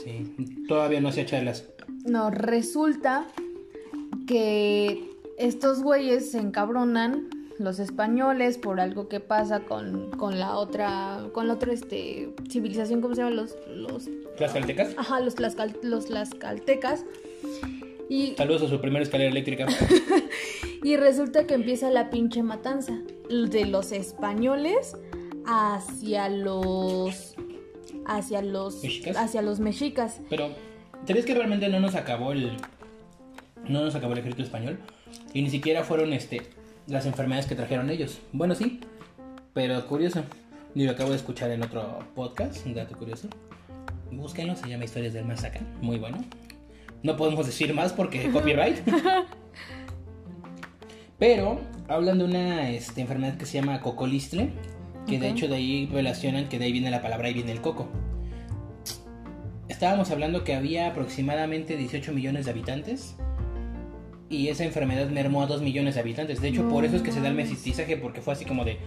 Sí, 0.04 0.34
todavía 0.68 1.02
no 1.02 1.10
hacía 1.10 1.26
charlas. 1.26 1.68
No, 2.06 2.32
resulta 2.32 3.28
que 4.28 5.10
estos 5.38 5.82
güeyes 5.84 6.32
se 6.32 6.40
encabronan, 6.40 7.30
los 7.58 7.80
españoles, 7.80 8.58
por 8.58 8.80
algo 8.80 9.10
que 9.10 9.20
pasa 9.20 9.62
con, 9.62 10.12
con 10.12 10.40
la 10.40 10.56
otra, 10.56 11.26
con 11.34 11.48
la 11.48 11.56
otra 11.56 11.74
este, 11.74 12.34
civilización, 12.50 13.02
¿cómo 13.02 13.16
se 13.16 13.22
llama? 13.22 13.36
Los, 13.36 13.56
los, 13.76 14.08
¿Las 14.40 14.54
caltecas? 14.54 14.94
ajá, 14.98 15.20
los, 15.20 15.36
tlaxcal- 15.36 15.76
los 15.84 16.06
tlaxcaltecas. 16.06 17.04
Y, 18.08 18.36
Saludos 18.38 18.64
a 18.64 18.68
su 18.70 18.80
primera 18.80 19.04
escalera 19.04 19.30
eléctrica. 19.30 19.68
y 20.84 20.96
resulta 20.96 21.46
que 21.46 21.54
empieza 21.56 21.90
la 21.90 22.10
pinche 22.10 22.44
matanza 22.44 23.00
de 23.30 23.66
los 23.66 23.92
españoles 23.92 24.96
hacia 25.46 26.30
los 26.30 27.36
hacia 28.06 28.42
los 28.42 28.84
¿Mexicas? 28.84 29.18
hacia 29.18 29.42
los 29.42 29.60
mexicas. 29.60 30.22
Pero, 30.30 30.50
¿crees 31.06 31.26
que 31.26 31.34
realmente 31.34 31.70
no 31.70 31.80
nos 31.80 31.96
acabó 31.96 32.32
el. 32.32 32.58
No 33.68 33.84
nos 33.84 33.96
acabó 33.96 34.14
el 34.14 34.20
ejército 34.20 34.44
español? 34.44 34.80
Y 35.34 35.42
ni 35.42 35.50
siquiera 35.50 35.84
fueron 35.84 36.14
este 36.14 36.42
las 36.88 37.06
enfermedades 37.06 37.46
que 37.46 37.56
trajeron 37.56 37.90
ellos. 37.90 38.20
Bueno, 38.32 38.56
sí. 38.56 38.80
Pero 39.54 39.86
curioso. 39.88 40.24
Yo 40.76 40.86
lo 40.86 40.92
acabo 40.92 41.10
de 41.10 41.16
escuchar 41.16 41.50
en 41.52 41.64
otro 41.64 42.00
podcast, 42.16 42.66
un 42.66 42.76
dato 42.76 42.96
curioso. 42.96 43.28
Búsquenlo, 44.12 44.56
se 44.56 44.70
llama 44.70 44.86
Historias 44.86 45.14
del 45.14 45.26
Massacre. 45.26 45.62
Muy 45.82 45.98
bueno. 45.98 46.24
No 47.04 47.16
podemos 47.16 47.46
decir 47.46 47.74
más 47.74 47.92
porque 47.94 48.30
copyright. 48.34 48.78
Pero 51.20 51.60
hablan 51.88 52.20
de 52.20 52.24
una 52.24 52.70
este, 52.70 53.02
enfermedad 53.02 53.38
que 53.38 53.46
se 53.46 53.60
llama 53.60 53.82
cocolistle. 53.82 54.50
Que 55.06 55.20
de 55.20 55.30
hecho 55.30 55.48
de 55.48 55.56
ahí 55.56 55.90
relacionan 55.92 56.50
que 56.50 56.60
de 56.60 56.66
ahí 56.66 56.72
viene 56.72 56.92
la 56.92 57.02
palabra 57.02 57.30
y 57.30 57.34
viene 57.34 57.52
el 57.52 57.62
coco. 57.62 57.90
Estábamos 59.68 60.12
hablando 60.12 60.44
que 60.44 60.56
había 60.56 60.88
aproximadamente 60.88 61.78
18 61.78 62.14
millones 62.14 62.46
de 62.46 62.52
habitantes. 62.52 63.16
Y 64.30 64.50
esa 64.50 64.64
enfermedad 64.64 65.10
mermó 65.10 65.42
a 65.42 65.48
2 65.48 65.62
millones 65.62 65.96
de 65.96 66.02
habitantes. 66.02 66.42
De 66.42 66.50
hecho, 66.50 66.68
por 66.70 66.86
eso 66.86 66.96
es 66.96 67.02
que 67.02 67.12
se 67.12 67.22
da 67.22 67.30
el 67.30 67.34
mestizaje, 67.34 67.98
porque 67.98 68.22
fue 68.22 68.34
así 68.34 68.46
como 68.46 68.64
de. 68.64 68.78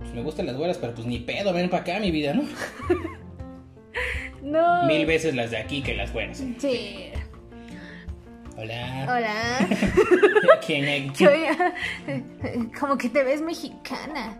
Pues 0.00 0.12
me 0.12 0.22
gustan 0.22 0.46
las 0.46 0.56
güeras, 0.56 0.78
pero 0.78 0.94
pues 0.94 1.06
ni 1.06 1.20
pedo, 1.20 1.52
ven 1.52 1.70
para 1.70 1.82
acá, 1.82 2.00
mi 2.00 2.10
vida, 2.10 2.34
¿no? 2.34 2.42
No. 4.42 4.84
Mil 4.84 5.06
veces 5.06 5.34
las 5.34 5.50
de 5.50 5.56
aquí 5.56 5.82
que 5.82 5.94
las 5.94 6.12
güeras. 6.12 6.44
Sí. 6.58 7.06
Hola. 8.56 9.06
Hola. 9.08 9.68
¿Quién 10.66 10.84
es? 10.84 11.18
Soy- 11.18 12.70
como 12.80 12.96
que 12.96 13.08
te 13.08 13.24
ves 13.24 13.42
mexicana. 13.42 14.38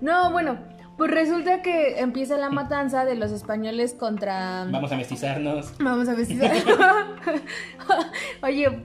No, 0.00 0.30
bueno, 0.32 0.58
pues 0.96 1.10
resulta 1.10 1.62
que 1.62 2.00
empieza 2.00 2.36
la 2.36 2.50
matanza 2.50 3.04
de 3.04 3.14
los 3.14 3.30
españoles 3.30 3.94
contra. 3.94 4.66
Vamos 4.70 4.90
a 4.92 4.96
mestizarnos. 4.96 5.72
Vamos 5.78 6.08
a 6.08 6.16
si. 6.24 6.38
Oye, 8.42 8.80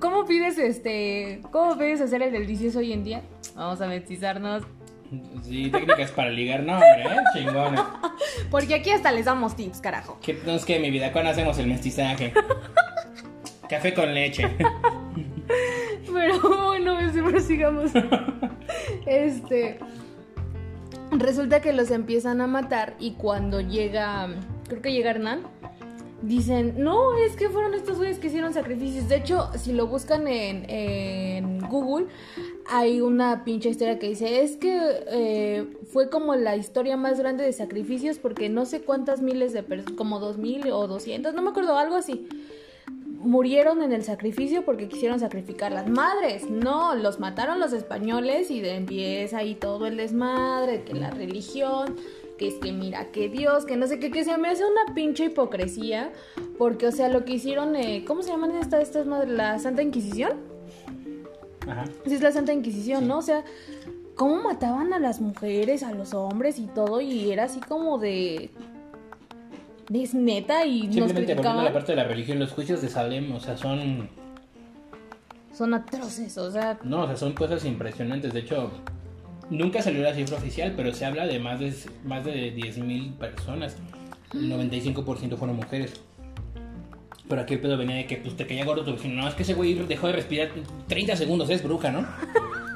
¿cómo 0.00 0.24
pides 0.24 0.58
este. 0.58 1.40
¿Cómo 1.50 1.76
pides 1.76 2.00
hacer 2.00 2.22
el 2.22 2.32
delicioso 2.32 2.78
hoy 2.78 2.92
en 2.92 3.04
día? 3.04 3.22
Vamos 3.54 3.80
a 3.80 3.86
mestizarnos. 3.86 4.64
Sí, 5.42 5.70
técnicas 5.70 6.10
para 6.10 6.28
ligar, 6.28 6.62
no, 6.64 6.74
hombre, 6.74 7.02
¿eh? 7.02 7.16
chingona. 7.32 7.98
Porque 8.50 8.74
aquí 8.74 8.90
hasta 8.90 9.10
les 9.10 9.24
damos 9.24 9.56
tips, 9.56 9.80
carajo. 9.80 10.18
¿Qué, 10.20 10.38
no 10.44 10.52
es 10.52 10.66
que 10.66 10.78
mi 10.78 10.90
vida, 10.90 11.12
¿cuándo 11.12 11.30
hacemos 11.30 11.56
el 11.58 11.66
mestizaje? 11.66 12.34
Café 13.68 13.94
con 13.94 14.14
leche. 14.14 14.48
Pero 16.12 16.66
bueno, 16.66 16.98
este, 17.00 17.22
prosigamos. 17.22 17.90
Este. 19.06 19.78
Resulta 21.12 21.60
que 21.60 21.72
los 21.72 21.90
empiezan 21.90 22.40
a 22.40 22.46
matar 22.46 22.94
y 22.98 23.12
cuando 23.12 23.60
llega. 23.60 24.28
Creo 24.68 24.82
que 24.82 24.92
llega 24.92 25.10
Hernán. 25.10 25.42
Dicen, 26.20 26.74
no, 26.78 27.16
es 27.16 27.36
que 27.36 27.48
fueron 27.48 27.74
estos 27.74 27.96
güeyes 27.96 28.18
que 28.18 28.26
hicieron 28.26 28.52
sacrificios. 28.52 29.08
De 29.08 29.16
hecho, 29.16 29.50
si 29.56 29.72
lo 29.72 29.86
buscan 29.86 30.26
en, 30.26 30.68
en 30.68 31.60
Google, 31.60 32.06
hay 32.68 33.00
una 33.00 33.44
pinche 33.44 33.68
historia 33.68 33.98
que 33.98 34.08
dice, 34.08 34.42
es 34.42 34.56
que 34.56 34.78
eh, 35.10 35.66
fue 35.92 36.10
como 36.10 36.34
la 36.34 36.56
historia 36.56 36.96
más 36.96 37.18
grande 37.18 37.44
de 37.44 37.52
sacrificios 37.52 38.18
porque 38.18 38.48
no 38.48 38.66
sé 38.66 38.82
cuántas 38.82 39.22
miles 39.22 39.52
de 39.52 39.62
personas, 39.62 39.96
como 39.96 40.18
dos 40.18 40.38
mil 40.38 40.70
o 40.70 40.86
doscientas, 40.86 41.34
no 41.34 41.42
me 41.42 41.50
acuerdo, 41.50 41.78
algo 41.78 41.96
así, 41.96 42.28
murieron 43.18 43.82
en 43.82 43.92
el 43.92 44.04
sacrificio 44.04 44.64
porque 44.64 44.88
quisieron 44.88 45.20
sacrificar 45.20 45.72
las 45.72 45.88
madres. 45.88 46.48
No, 46.48 46.94
los 46.94 47.20
mataron 47.20 47.60
los 47.60 47.72
españoles 47.72 48.50
y 48.50 48.60
de 48.60 48.76
empieza 48.76 49.38
ahí 49.38 49.54
todo 49.54 49.86
el 49.86 49.96
desmadre, 49.96 50.84
que 50.84 50.94
la 50.94 51.10
religión, 51.10 51.96
que 52.38 52.48
es 52.48 52.54
que 52.54 52.72
mira, 52.72 53.10
que 53.10 53.28
Dios, 53.28 53.64
que 53.64 53.76
no 53.76 53.86
sé 53.86 53.98
qué, 53.98 54.10
que 54.10 54.24
se 54.24 54.38
me 54.38 54.48
hace 54.48 54.64
una 54.64 54.94
pinche 54.94 55.26
hipocresía 55.26 56.12
porque, 56.56 56.86
o 56.86 56.92
sea, 56.92 57.08
lo 57.08 57.24
que 57.24 57.34
hicieron, 57.34 57.76
eh, 57.76 58.04
¿cómo 58.06 58.22
se 58.22 58.30
llaman 58.30 58.52
estas, 58.56 58.82
estas 58.82 59.06
madres? 59.06 59.30
¿La 59.30 59.58
Santa 59.58 59.82
Inquisición? 59.82 60.32
Ajá. 61.66 61.84
Sí, 62.06 62.14
es 62.14 62.22
la 62.22 62.32
Santa 62.32 62.52
Inquisición, 62.52 63.08
¿no? 63.08 63.18
O 63.18 63.22
sea, 63.22 63.44
cómo 64.14 64.42
mataban 64.42 64.92
a 64.92 64.98
las 64.98 65.20
mujeres, 65.20 65.82
a 65.82 65.92
los 65.92 66.14
hombres 66.14 66.58
y 66.58 66.66
todo, 66.66 67.00
y 67.00 67.30
era 67.30 67.44
así 67.44 67.60
como 67.60 67.98
de. 67.98 68.50
Es 69.92 70.14
neta 70.14 70.66
y 70.66 70.82
nos 70.82 70.94
Simplemente 70.94 71.34
volviendo 71.34 71.42
a 71.50 71.54
la 71.54 71.70
criticaban. 71.70 71.72
parte 71.72 71.92
de 71.92 71.96
la 71.96 72.04
religión, 72.04 72.38
los 72.38 72.52
juicios 72.52 72.82
de 72.82 72.88
Salem, 72.88 73.32
o 73.34 73.40
sea, 73.40 73.56
son. 73.56 74.10
Son 75.52 75.74
atroces, 75.74 76.36
o 76.38 76.50
sea. 76.50 76.78
No, 76.84 77.02
o 77.04 77.06
sea, 77.06 77.16
son 77.16 77.32
cosas 77.32 77.64
impresionantes. 77.64 78.32
De 78.32 78.40
hecho, 78.40 78.70
nunca 79.50 79.82
salió 79.82 80.02
la 80.02 80.14
cifra 80.14 80.36
oficial, 80.36 80.74
pero 80.76 80.92
se 80.92 81.04
habla 81.04 81.26
de 81.26 81.38
más 81.38 81.58
de, 81.58 81.74
más 82.04 82.24
de 82.24 82.54
10.000 82.54 83.14
personas. 83.16 83.76
El 84.34 84.52
95% 84.52 85.36
fueron 85.36 85.56
mujeres. 85.56 85.94
Pero 87.28 87.42
aquí 87.42 87.54
el 87.54 87.60
pedo 87.60 87.76
venía 87.76 87.96
de 87.96 88.06
que 88.06 88.16
pues, 88.16 88.36
te 88.36 88.46
caía 88.46 88.64
gordo 88.64 88.84
tu 88.84 88.92
vecino. 88.92 89.22
No, 89.22 89.28
es 89.28 89.34
que 89.34 89.42
ese 89.42 89.54
güey 89.54 89.74
dejó 89.74 90.06
de 90.06 90.12
respirar 90.14 90.50
30 90.86 91.16
segundos, 91.16 91.50
es 91.50 91.62
bruja, 91.62 91.90
¿no? 91.90 92.06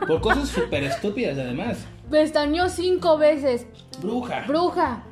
Por 0.07 0.21
cosas 0.21 0.49
súper 0.49 0.85
estúpidas, 0.85 1.39
además. 1.39 1.87
Pestañó 2.11 2.69
cinco 2.69 3.17
veces. 3.17 3.67
Bruja. 4.01 4.45
Bruja. 4.49 5.05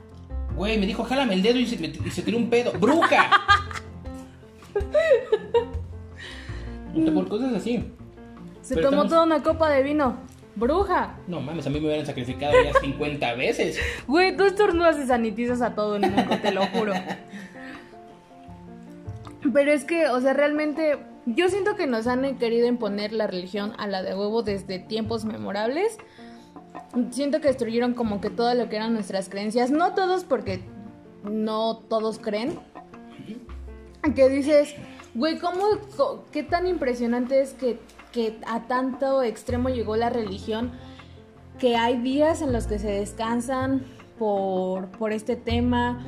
Güey, 0.61 0.76
me 0.76 0.85
dijo, 0.85 1.02
jálame 1.05 1.33
el 1.33 1.40
dedo 1.40 1.59
y 1.59 1.67
se, 1.67 1.79
me- 1.79 1.87
y 1.87 2.11
se 2.11 2.21
tiró 2.21 2.37
un 2.37 2.50
pedo. 2.50 2.71
Sea, 3.09 3.31
por 7.14 7.29
cosas 7.29 7.55
así. 7.55 7.83
Se 8.61 8.75
Pero 8.75 8.90
tomó 8.90 9.05
estamos- 9.05 9.09
toda 9.09 9.23
una 9.25 9.43
copa 9.43 9.71
de 9.71 9.83
vino. 9.83 10.19
Bruja. 10.57 11.14
No 11.29 11.40
mames, 11.40 11.67
a 11.67 11.71
mí 11.71 11.81
me 11.81 11.87
hubieran 11.87 12.05
sacrificado 12.05 12.52
ya 12.62 12.79
50 12.79 13.35
veces. 13.37 13.79
Güey, 14.07 14.37
tú 14.37 14.45
estornudas 14.45 14.99
y 15.02 15.07
sanitizas 15.07 15.62
a 15.62 15.75
todo 15.75 15.97
el 15.97 16.02
mundo, 16.02 16.37
te 16.43 16.52
lo 16.52 16.67
juro. 16.67 16.93
Pero 19.55 19.73
es 19.73 19.85
que, 19.85 20.09
o 20.09 20.21
sea, 20.21 20.35
realmente 20.35 20.99
yo 21.25 21.49
siento 21.49 21.75
que 21.75 21.87
nos 21.87 22.07
han 22.07 22.37
querido 22.37 22.67
imponer 22.67 23.14
la 23.14 23.26
religión 23.29 23.73
a 23.79 23.87
la 23.87 24.02
de 24.02 24.14
huevo 24.14 24.43
desde 24.43 24.79
tiempos 24.79 25.25
memorables. 25.25 25.97
Siento 27.11 27.41
que 27.41 27.49
destruyeron 27.49 27.95
como 27.95 28.21
que 28.21 28.31
todo 28.31 28.55
lo 28.55 28.69
que 28.69 28.77
eran 28.77 28.93
nuestras 28.93 29.29
creencias. 29.29 29.71
No 29.71 29.95
todos 29.95 30.25
porque 30.25 30.62
no 31.25 31.79
todos 31.89 32.19
creen. 32.19 32.59
Que 34.15 34.29
dices, 34.29 34.75
güey, 35.15 35.39
¿cómo, 35.39 35.62
qué 36.33 36.43
tan 36.43 36.67
impresionante 36.67 37.41
es 37.41 37.53
que, 37.53 37.79
que 38.12 38.39
a 38.47 38.67
tanto 38.67 39.23
extremo 39.23 39.69
llegó 39.69 39.97
la 39.97 40.11
religión? 40.11 40.73
que 41.61 41.77
hay 41.77 42.00
días 42.00 42.41
en 42.43 42.53
los 42.53 42.67
que 42.67 42.79
se 42.79 42.91
descansan 42.91 43.85
por, 44.19 44.89
por 44.89 45.12
este 45.12 45.37
tema, 45.37 46.03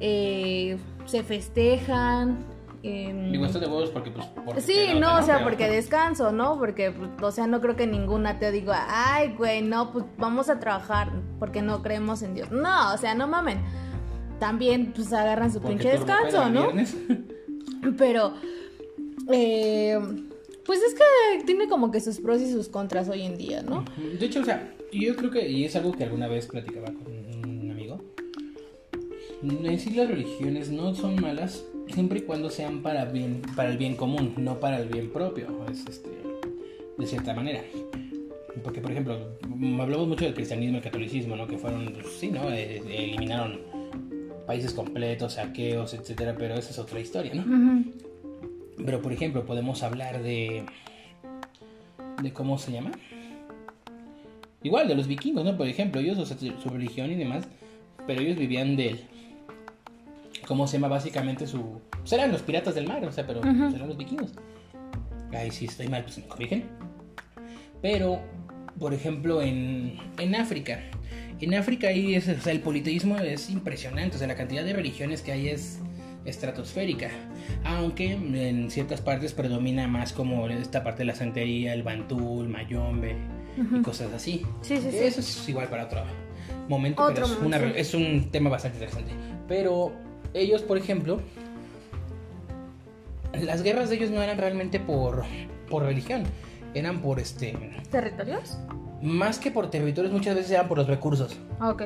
eh, 0.00 0.78
se 1.04 1.22
festejan. 1.22 2.38
Em, 2.84 3.32
Digo, 3.32 3.46
esto 3.46 3.58
de 3.58 3.66
huevos 3.66 3.90
porque, 3.90 4.10
pues. 4.10 4.26
porque 4.44 4.60
Sí, 4.60 4.74
te 4.92 5.00
no, 5.00 5.18
o 5.18 5.22
sea, 5.22 5.36
Pero- 5.38 5.48
porque 5.50 5.68
descanso, 5.68 6.30
¿no? 6.32 6.58
Porque, 6.58 6.90
pues, 6.90 7.10
o 7.22 7.30
sea, 7.32 7.46
no 7.46 7.60
creo 7.60 7.76
que 7.76 7.86
ningún 7.86 8.26
ateo 8.26 8.52
diga, 8.52 8.86
ay, 8.88 9.34
güey, 9.36 9.62
no, 9.62 9.90
pues 9.92 10.04
vamos 10.18 10.48
a 10.50 10.60
trabajar 10.60 11.10
porque 11.38 11.62
no 11.62 11.82
creemos 11.82 12.22
en 12.22 12.34
Dios. 12.34 12.50
No, 12.50 12.92
o 12.94 12.98
sea, 12.98 13.14
no 13.14 13.26
mamen. 13.26 13.58
También, 14.38 14.92
pues, 14.94 15.12
agarran 15.12 15.50
su 15.52 15.60
porque 15.60 15.76
pinche 15.76 15.90
descanso, 15.90 16.50
¿no? 16.50 16.68
Pero, 17.98 18.34
eh, 19.32 19.98
pues 20.66 20.80
es 20.82 20.94
que 20.94 21.44
tiene 21.44 21.68
como 21.68 21.90
que 21.90 22.00
sus 22.00 22.18
pros 22.20 22.40
y 22.40 22.50
sus 22.50 22.68
contras 22.68 23.08
hoy 23.08 23.22
en 23.22 23.36
día, 23.36 23.62
¿no? 23.62 23.84
De 24.18 24.26
hecho, 24.26 24.40
o 24.40 24.44
sea, 24.44 24.74
yo 24.92 25.14
creo 25.16 25.30
que, 25.30 25.48
y 25.48 25.64
es 25.64 25.76
algo 25.76 25.92
que 25.92 26.04
alguna 26.04 26.26
vez 26.28 26.46
platicaba 26.46 26.86
con 26.86 27.06
un 27.06 27.70
amigo, 27.70 28.00
en 29.42 29.78
sí 29.78 29.90
las 29.90 30.08
religiones 30.08 30.70
no 30.70 30.94
son 30.94 31.20
malas 31.20 31.64
siempre 31.88 32.20
y 32.20 32.22
cuando 32.22 32.50
sean 32.50 32.82
para 32.82 33.04
bien 33.04 33.42
para 33.56 33.70
el 33.70 33.78
bien 33.78 33.96
común, 33.96 34.34
no 34.38 34.60
para 34.60 34.78
el 34.80 34.88
bien 34.88 35.10
propio, 35.10 35.48
es 35.70 35.86
este 35.86 36.10
de 36.96 37.06
cierta 37.06 37.34
manera. 37.34 37.62
Porque, 38.62 38.80
por 38.80 38.92
ejemplo, 38.92 39.18
hablamos 39.80 40.08
mucho 40.08 40.24
del 40.24 40.34
cristianismo 40.34 40.74
y 40.74 40.78
el 40.78 40.84
catolicismo, 40.84 41.36
¿no? 41.36 41.46
Que 41.46 41.58
fueron, 41.58 41.92
pues, 41.92 42.06
sí, 42.18 42.30
¿no? 42.30 42.50
Eh, 42.50 42.76
eh, 42.86 43.04
eliminaron 43.04 43.60
países 44.46 44.72
completos, 44.72 45.34
saqueos, 45.34 45.94
etcétera, 45.94 46.34
pero 46.38 46.54
esa 46.54 46.70
es 46.70 46.78
otra 46.78 47.00
historia, 47.00 47.34
¿no? 47.34 47.84
Pero 48.84 49.02
por 49.02 49.12
ejemplo, 49.12 49.44
podemos 49.44 49.82
hablar 49.82 50.22
de. 50.22 50.64
de 52.22 52.32
cómo 52.32 52.58
se 52.58 52.72
llama. 52.72 52.92
Igual, 54.62 54.88
de 54.88 54.94
los 54.94 55.06
vikingos, 55.06 55.44
¿no? 55.44 55.56
Por 55.56 55.66
ejemplo, 55.66 56.00
ellos, 56.00 56.18
o 56.18 56.26
sea, 56.26 56.36
su 56.38 56.68
religión 56.70 57.10
y 57.10 57.16
demás, 57.16 57.46
pero 58.06 58.20
ellos 58.22 58.36
vivían 58.36 58.76
del. 58.76 59.00
¿Cómo 60.46 60.66
se 60.66 60.76
llama? 60.76 60.88
Básicamente 60.88 61.46
su. 61.46 61.80
Pues 62.00 62.12
eran 62.12 62.30
los 62.32 62.42
piratas 62.42 62.74
del 62.74 62.86
mar, 62.86 63.04
o 63.04 63.12
sea, 63.12 63.26
pero 63.26 63.40
pues, 63.40 63.54
Ujú. 63.54 63.74
eran 63.76 63.88
los 63.88 63.96
vikingos. 63.96 64.32
Ahí 65.32 65.50
sí 65.50 65.64
estoy 65.64 65.88
mal, 65.88 66.02
pues 66.04 66.18
me 66.18 66.24
corrigen. 66.26 66.64
Pero, 67.82 68.20
por 68.78 68.94
ejemplo, 68.94 69.42
en, 69.42 69.98
en 70.18 70.34
África. 70.34 70.80
En 71.40 71.54
África 71.54 71.88
ahí 71.88 72.14
es, 72.14 72.28
o 72.28 72.40
sea, 72.40 72.52
el 72.52 72.60
politeísmo 72.60 73.18
es 73.18 73.50
impresionante, 73.50 74.16
o 74.16 74.18
sea, 74.18 74.28
la 74.28 74.36
cantidad 74.36 74.64
de 74.64 74.72
religiones 74.72 75.20
que 75.20 75.32
hay 75.32 75.48
es 75.48 75.80
estratosférica. 76.24 77.10
Aunque 77.64 78.12
en 78.12 78.70
ciertas 78.70 79.00
partes 79.00 79.32
predomina 79.32 79.86
más 79.88 80.12
como 80.12 80.48
esta 80.48 80.82
parte 80.84 81.00
de 81.00 81.06
la 81.06 81.14
santería, 81.14 81.74
el 81.74 81.82
bantú, 81.82 82.42
el 82.42 82.48
mayombe 82.48 83.16
y 83.78 83.82
cosas 83.82 84.12
así. 84.12 84.42
Sí, 84.62 84.76
sí, 84.78 84.88
sí. 84.90 84.98
Eso 84.98 85.20
es 85.20 85.48
igual 85.48 85.68
para 85.68 85.84
otro 85.86 86.02
momento, 86.68 87.02
Otro 87.02 87.14
pero 87.14 87.26
es, 87.26 87.40
una- 87.42 87.70
es 87.78 87.94
un 87.94 88.30
tema 88.30 88.48
bastante 88.50 88.78
interesante. 88.78 89.10
Pero 89.48 89.92
ellos, 90.34 90.62
por 90.62 90.76
ejemplo, 90.76 91.20
las 93.40 93.62
guerras 93.62 93.90
de 93.90 93.96
ellos 93.96 94.10
no 94.10 94.22
eran 94.22 94.38
realmente 94.38 94.78
por, 94.80 95.24
por 95.68 95.82
religión, 95.84 96.24
eran 96.74 97.00
por 97.00 97.18
este, 97.18 97.56
¿Territorios? 97.90 98.58
más 99.02 99.38
que 99.38 99.50
por 99.50 99.70
territorios, 99.70 100.12
muchas 100.12 100.34
veces 100.34 100.52
eran 100.52 100.68
por 100.68 100.78
los 100.78 100.86
recursos. 100.86 101.36
Ah, 101.60 101.70
Ok. 101.70 101.84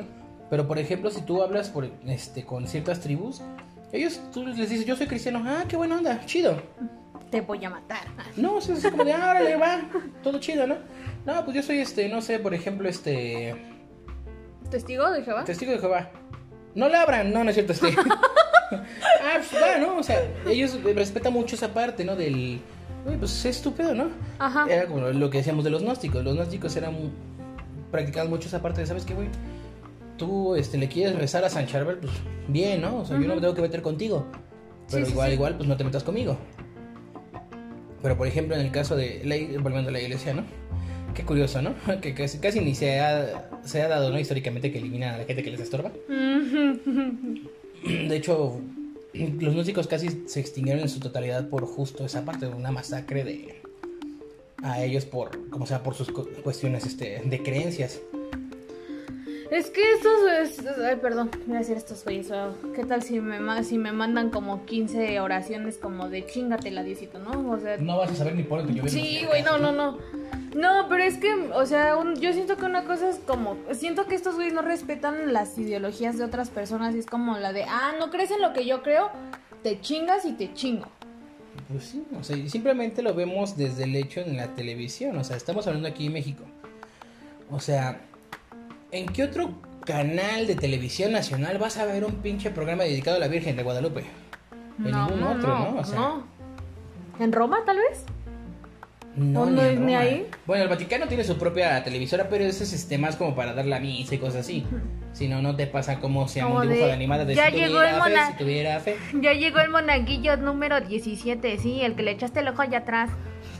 Pero 0.49 0.67
por 0.67 0.79
ejemplo, 0.79 1.11
si 1.11 1.21
tú 1.21 1.43
hablas 1.43 1.69
por, 1.69 1.87
este, 2.07 2.43
con 2.43 2.65
ciertas 2.65 3.01
tribus, 3.01 3.39
ellos, 3.91 4.19
tú 4.33 4.47
les 4.47 4.57
dices, 4.57 4.83
yo 4.83 4.95
soy 4.95 5.05
cristiano, 5.05 5.43
ah, 5.45 5.63
qué 5.67 5.77
buena 5.77 5.97
onda, 5.97 6.25
chido. 6.25 6.59
Te 7.29 7.41
voy 7.41 7.63
a 7.65 7.69
matar. 7.69 8.07
No, 8.35 8.55
o 8.55 8.61
sea, 8.61 8.75
es 8.75 8.87
como 8.89 9.03
de, 9.03 9.13
ah, 9.13 9.29
órale, 9.29 9.55
va, 9.57 9.81
todo 10.23 10.39
chido, 10.39 10.65
¿no? 10.65 10.77
No, 11.25 11.43
pues 11.45 11.55
yo 11.55 11.61
soy, 11.61 11.77
este, 11.77 12.09
no 12.09 12.19
sé, 12.21 12.39
por 12.39 12.55
ejemplo, 12.55 12.89
este, 12.89 13.53
¿Testigo 14.71 15.09
de 15.11 15.23
Jehová? 15.23 15.43
testigo 15.43 15.71
de 15.71 15.77
Jehová. 15.77 16.09
No 16.75 16.89
labran, 16.89 17.31
no, 17.33 17.43
no 17.43 17.49
es 17.49 17.55
cierto, 17.55 17.73
este. 17.73 17.87
ah, 18.71 19.37
pues 19.37 19.61
va, 19.61 19.77
¿no? 19.79 19.97
O 19.97 20.03
sea, 20.03 20.21
ellos 20.47 20.77
respetan 20.95 21.33
mucho 21.33 21.55
esa 21.55 21.73
parte, 21.73 22.05
¿no? 22.05 22.15
Del, 22.15 22.61
oye, 23.05 23.17
pues 23.17 23.31
es 23.31 23.57
estúpido, 23.57 23.93
¿no? 23.93 24.09
Ajá. 24.37 24.65
Era 24.69 24.85
como 24.85 25.07
lo 25.07 25.29
que 25.29 25.39
decíamos 25.39 25.63
de 25.63 25.69
los 25.71 25.81
gnósticos. 25.81 26.23
Los 26.23 26.35
gnósticos 26.35 26.75
eran 26.75 26.95
practicaban 27.91 28.29
mucho 28.29 28.47
esa 28.47 28.61
parte 28.61 28.81
de, 28.81 28.87
¿sabes 28.87 29.05
qué, 29.05 29.13
güey? 29.13 29.27
Tú 30.17 30.55
este, 30.55 30.77
le 30.77 30.87
quieres 30.89 31.15
rezar 31.15 31.43
a 31.45 31.49
San 31.49 31.65
Charbel, 31.65 31.97
pues 31.97 32.13
bien, 32.47 32.81
¿no? 32.81 32.99
O 32.99 33.05
sea, 33.05 33.19
yo 33.19 33.27
no 33.27 33.35
me 33.35 33.41
tengo 33.41 33.55
que 33.55 33.61
meter 33.61 33.81
contigo. 33.81 34.25
Pero 34.91 35.05
Sí, 35.05 35.11
igual, 35.11 35.29
sí. 35.29 35.33
igual, 35.35 35.55
pues 35.55 35.67
no 35.69 35.77
te 35.77 35.83
metas 35.83 36.03
conmigo. 36.03 36.37
Pero 38.01 38.17
por 38.17 38.27
ejemplo, 38.27 38.55
en 38.55 38.61
el 38.61 38.71
caso 38.71 38.95
de, 38.95 39.21
la, 39.23 39.35
volviendo 39.61 39.89
a 39.89 39.91
la 39.93 40.01
iglesia, 40.01 40.33
¿no? 40.33 40.43
Qué 41.13 41.23
curioso, 41.23 41.61
¿no? 41.61 41.73
Que 42.01 42.13
casi, 42.13 42.37
casi 42.39 42.59
ni 42.59 42.75
se 42.75 42.99
ha, 42.99 43.49
se 43.63 43.81
ha 43.81 43.87
dado, 43.87 44.11
¿no? 44.11 44.19
Históricamente 44.19 44.71
que 44.71 44.77
eliminan 44.79 45.15
a 45.15 45.17
la 45.19 45.25
gente 45.25 45.43
que 45.43 45.51
les 45.51 45.59
estorba. 45.59 45.91
De 47.83 48.15
hecho, 48.15 48.59
los 49.13 49.55
músicos 49.55 49.87
casi 49.87 50.23
se 50.27 50.39
extinguieron 50.39 50.81
en 50.83 50.89
su 50.89 50.99
totalidad 50.99 51.47
por 51.49 51.65
justo 51.65 52.05
esa 52.05 52.25
parte 52.25 52.47
de 52.47 52.53
una 52.53 52.71
masacre 52.71 53.23
de 53.23 53.55
a 54.61 54.83
ellos 54.83 55.05
por 55.05 55.49
como 55.49 55.65
sea 55.65 55.81
por 55.83 55.95
sus 55.95 56.11
cu- 56.11 56.27
cuestiones 56.43 56.85
este 56.85 57.21
de 57.23 57.41
creencias. 57.43 58.01
Es 59.51 59.71
que 59.71 59.81
estos, 59.93 60.59
es- 60.59 60.77
ay, 60.77 60.97
perdón, 61.01 61.31
voy 61.47 61.55
a 61.55 61.59
decir 61.59 61.75
estos 61.77 62.03
güeyes, 62.03 62.29
¿qué 62.75 62.83
tal 62.85 63.01
si 63.01 63.19
me, 63.19 63.63
si 63.63 63.79
me 63.79 63.91
mandan 63.91 64.29
como 64.29 64.65
15 64.65 65.19
oraciones 65.21 65.77
como 65.77 66.07
de 66.09 66.23
chingatela, 66.27 66.83
Diosito, 66.83 67.17
¿no? 67.17 67.49
O 67.51 67.59
sea, 67.59 67.77
No 67.77 67.97
vas 67.97 68.11
a 68.11 68.15
saber 68.15 68.35
ni 68.35 68.43
por 68.43 68.67
qué 68.67 68.73
yo 68.75 68.87
sí, 68.87 69.21
güey, 69.27 69.41
no, 69.41 69.57
no, 69.57 69.71
no. 69.71 69.97
No, 70.55 70.87
pero 70.89 71.03
es 71.03 71.17
que, 71.17 71.31
o 71.53 71.65
sea, 71.65 71.95
un- 71.95 72.15
yo 72.19 72.33
siento 72.33 72.57
que 72.57 72.65
una 72.65 72.83
cosa 72.85 73.09
es 73.09 73.17
como, 73.19 73.55
siento 73.73 74.07
que 74.07 74.15
estos 74.15 74.35
güeyes 74.35 74.53
no 74.53 74.61
respetan 74.63 75.31
las 75.31 75.57
ideologías 75.57 76.17
de 76.17 76.23
otras 76.23 76.49
personas 76.49 76.95
y 76.95 76.99
es 76.99 77.05
como 77.05 77.37
la 77.37 77.53
de, 77.53 77.63
ah, 77.65 77.93
no 77.99 78.09
crees 78.09 78.31
en 78.31 78.41
lo 78.41 78.51
que 78.53 78.65
yo 78.65 78.81
creo, 78.81 79.11
te 79.63 79.79
chingas 79.79 80.25
y 80.25 80.33
te 80.33 80.53
chingo. 80.53 80.87
Pues 81.71 81.83
sí, 81.83 82.03
o 82.19 82.23
sea, 82.23 82.35
simplemente 82.49 83.03
lo 83.03 83.13
vemos 83.13 83.57
desde 83.57 83.83
el 83.83 83.95
hecho 83.95 84.21
en 84.21 84.37
la 84.37 84.47
televisión, 84.55 85.17
o 85.17 85.23
sea, 85.23 85.37
estamos 85.37 85.67
hablando 85.67 85.87
aquí 85.87 86.07
en 86.07 86.13
México. 86.13 86.43
O 87.51 87.59
sea, 87.59 88.01
¿en 88.91 89.05
qué 89.07 89.23
otro 89.23 89.51
canal 89.85 90.47
de 90.47 90.55
televisión 90.55 91.11
nacional 91.11 91.57
vas 91.59 91.77
a 91.77 91.85
ver 91.85 92.03
un 92.05 92.15
pinche 92.15 92.49
programa 92.49 92.83
dedicado 92.83 93.17
a 93.17 93.19
la 93.19 93.27
Virgen 93.27 93.55
de 93.55 93.63
Guadalupe? 93.63 94.03
En 94.79 94.85
ningún 94.85 95.21
otro, 95.23 95.47
¿no? 95.47 95.79
O 95.79 95.83
sea, 95.83 95.95
no. 95.99 96.23
¿En 97.19 97.31
Roma, 97.33 97.59
tal 97.65 97.77
vez? 97.77 98.03
No, 99.15 99.41
¿O 99.41 99.45
ni 99.47 99.55
no 99.55 99.61
es 99.63 99.79
ni 99.79 99.85
Roma. 99.95 99.99
ahí? 99.99 100.27
Bueno, 100.45 100.63
el 100.63 100.69
Vaticano 100.69 101.07
tiene 101.07 101.23
su 101.23 101.37
propia 101.37 101.83
televisora, 101.83 102.29
pero 102.29 102.45
ese 102.45 102.63
es 102.63 102.73
este, 102.73 102.97
más 102.97 103.15
como 103.15 103.35
para 103.35 103.53
dar 103.53 103.65
la 103.65 103.79
misa 103.79 104.15
y 104.15 104.17
cosas 104.19 104.41
así. 104.41 104.65
Si 105.11 105.27
no, 105.27 105.41
no 105.41 105.55
te 105.55 105.65
pasa 105.65 105.99
como 105.99 106.27
se 106.27 106.39
llama 106.39 106.51
Como 106.51 106.61
un 106.61 106.67
dibujo 106.67 106.81
de, 106.83 106.87
de, 106.87 106.93
animada 106.93 107.25
de 107.25 107.33
"Ya 107.35 107.49
si 107.49 107.57
llegó 107.57 107.79
tuviera 107.79 107.89
el 107.89 107.95
fe, 107.95 107.99
mona- 108.09 108.27
si 108.27 108.33
tuviera 108.37 108.79
fe. 108.79 108.95
Ya 109.21 109.33
llegó 109.33 109.59
el 109.59 109.69
monaguillo 109.71 110.37
número 110.37 110.79
17, 110.81 111.57
sí, 111.57 111.81
el 111.81 111.95
que 111.95 112.03
le 112.03 112.11
echaste 112.11 112.39
el 112.41 112.47
ojo 112.47 112.61
allá 112.61 112.77
atrás. 112.77 113.09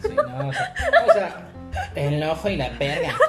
Sí, 0.04 0.10
no, 0.16 0.48
o 0.48 0.54
sea, 0.54 0.74
o 1.10 1.12
sea, 1.12 1.50
el 1.96 2.24
ojo 2.24 2.50
y 2.50 2.56
la 2.56 2.70
verga. 2.70 3.14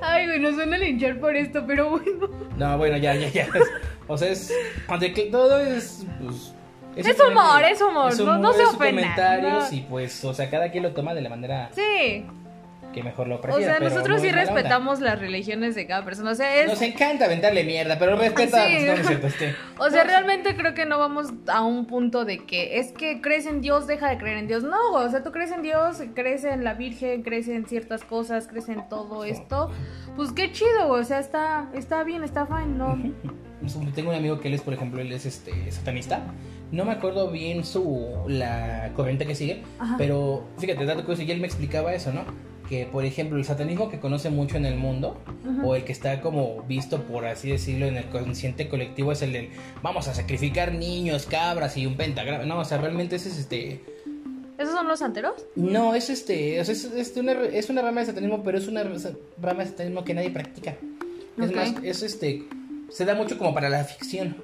Ay, 0.00 0.26
güey, 0.26 0.40
nos 0.40 0.54
suena 0.54 0.78
linchar 0.78 1.20
por 1.20 1.36
esto, 1.36 1.64
pero 1.66 1.90
bueno. 1.90 2.28
No, 2.56 2.78
bueno, 2.78 2.96
ya, 2.96 3.14
ya, 3.14 3.28
ya. 3.28 3.46
O 4.08 4.16
sea, 4.18 4.30
es. 4.30 4.52
Donde 4.88 5.10
todo 5.30 5.60
es. 5.60 6.04
Pues, 6.22 6.54
Es 6.96 7.06
simplemente- 7.06 7.22
humor, 7.40 7.62
es 7.64 7.80
humor, 7.80 8.20
no- 8.20 8.38
no 8.38 8.52
se 8.52 8.62
es 8.62 8.68
ofendan, 8.68 8.90
comentarios 9.14 9.70
no. 9.72 9.76
y 9.76 9.80
pues, 9.82 10.24
o 10.24 10.34
sea, 10.34 10.50
cada 10.50 10.70
quien 10.70 10.82
lo 10.82 10.92
toma 10.92 11.14
de 11.14 11.20
la 11.22 11.28
manera 11.30 11.70
Sí. 11.72 12.26
Que 12.92 13.02
mejor 13.02 13.28
lo 13.28 13.36
O 13.36 13.40
prefiera. 13.40 13.72
sea, 13.72 13.78
pero 13.78 13.90
nosotros 13.90 14.16
no 14.16 14.22
sí 14.22 14.28
es 14.28 14.32
mala 14.34 14.42
onda. 14.48 14.54
respetamos 14.54 15.00
las 15.00 15.18
religiones 15.18 15.74
de 15.74 15.86
cada 15.86 16.04
persona. 16.04 16.30
O 16.30 16.34
sea, 16.34 16.54
es. 16.56 16.68
Nos 16.68 16.82
encanta 16.82 17.24
aventarle 17.24 17.64
mierda, 17.64 17.98
pero 17.98 18.16
respeta. 18.16 18.66
Sí. 18.66 18.84
no, 18.86 18.96
no 18.96 19.04
cierto, 19.04 19.26
este. 19.26 19.54
O 19.78 19.90
sea, 19.90 20.04
realmente 20.04 20.54
creo 20.56 20.74
que 20.74 20.86
no 20.86 20.98
vamos 20.98 21.32
a 21.48 21.62
un 21.62 21.86
punto 21.86 22.24
de 22.24 22.44
que 22.44 22.78
es 22.78 22.92
que 22.92 23.20
crees 23.20 23.46
en 23.46 23.60
Dios, 23.60 23.86
deja 23.86 24.08
de 24.08 24.18
creer 24.18 24.38
en 24.38 24.46
Dios. 24.48 24.62
No, 24.62 24.92
o 24.92 25.08
sea, 25.08 25.22
tú 25.22 25.32
crees 25.32 25.50
en 25.50 25.62
Dios, 25.62 26.02
crees 26.14 26.44
en 26.44 26.62
la 26.62 26.74
Virgen, 26.74 27.22
crees 27.22 27.48
en 27.48 27.66
ciertas 27.66 28.04
cosas, 28.04 28.46
crees 28.46 28.68
en 28.68 28.88
todo 28.88 29.24
esto. 29.24 29.70
Pues 30.16 30.32
qué 30.32 30.52
chido, 30.52 30.88
o 30.88 31.02
sea, 31.04 31.18
está, 31.18 31.68
está 31.74 32.04
bien, 32.04 32.22
está 32.22 32.46
fine, 32.46 32.76
¿no? 32.76 32.96
Tengo 33.94 34.10
un 34.10 34.16
amigo 34.16 34.40
que 34.40 34.48
él 34.48 34.54
es, 34.54 34.60
por 34.60 34.74
ejemplo, 34.74 35.00
él 35.00 35.12
es 35.12 35.24
este 35.24 35.70
satanista. 35.70 36.20
No 36.72 36.84
me 36.84 36.92
acuerdo 36.92 37.30
bien 37.30 37.64
su 37.64 38.08
la 38.26 38.90
corriente 38.96 39.26
que 39.26 39.34
sigue, 39.34 39.62
Ajá. 39.78 39.94
pero 39.98 40.44
fíjate, 40.58 40.84
dato 40.84 41.02
curioso, 41.02 41.22
y 41.22 41.30
él 41.30 41.40
me 41.40 41.46
explicaba 41.46 41.92
eso, 41.94 42.12
¿no? 42.12 42.24
Que, 42.68 42.86
por 42.86 43.04
ejemplo, 43.04 43.36
el 43.38 43.44
satanismo 43.44 43.90
que 43.90 44.00
conoce 44.00 44.30
mucho 44.30 44.56
en 44.56 44.66
el 44.66 44.76
mundo, 44.76 45.18
o 45.64 45.74
el 45.74 45.84
que 45.84 45.92
está 45.92 46.20
como 46.20 46.62
visto, 46.62 47.02
por 47.02 47.26
así 47.26 47.50
decirlo, 47.50 47.86
en 47.86 47.96
el 47.96 48.04
consciente 48.06 48.68
colectivo, 48.68 49.12
es 49.12 49.22
el 49.22 49.32
del 49.32 49.50
vamos 49.82 50.08
a 50.08 50.14
sacrificar 50.14 50.72
niños, 50.72 51.26
cabras 51.26 51.76
y 51.76 51.86
un 51.86 51.96
pentagrama. 51.96 52.44
No, 52.44 52.60
o 52.60 52.64
sea, 52.64 52.78
realmente 52.78 53.16
ese 53.16 53.28
es 53.28 53.38
este. 53.38 53.80
¿Esos 54.58 54.74
son 54.74 54.86
los 54.86 55.00
santeros? 55.00 55.34
No, 55.56 55.94
es 55.94 56.08
este. 56.08 56.60
O 56.60 56.64
sea, 56.64 56.72
es, 56.72 56.84
este 56.84 57.20
una, 57.20 57.32
es 57.32 57.68
una 57.68 57.82
rama 57.82 58.00
de 58.00 58.06
satanismo, 58.06 58.42
pero 58.42 58.58
es 58.58 58.68
una 58.68 58.84
rama 58.84 59.64
de 59.64 59.70
satanismo 59.70 60.04
que 60.04 60.14
nadie 60.14 60.30
practica. 60.30 60.76
Es 61.36 61.52
más, 61.52 61.74
es 61.82 62.02
este. 62.02 62.44
Se 62.90 63.04
da 63.04 63.14
mucho 63.14 63.38
como 63.38 63.54
para 63.54 63.68
la 63.68 63.84
ficción. 63.84 64.36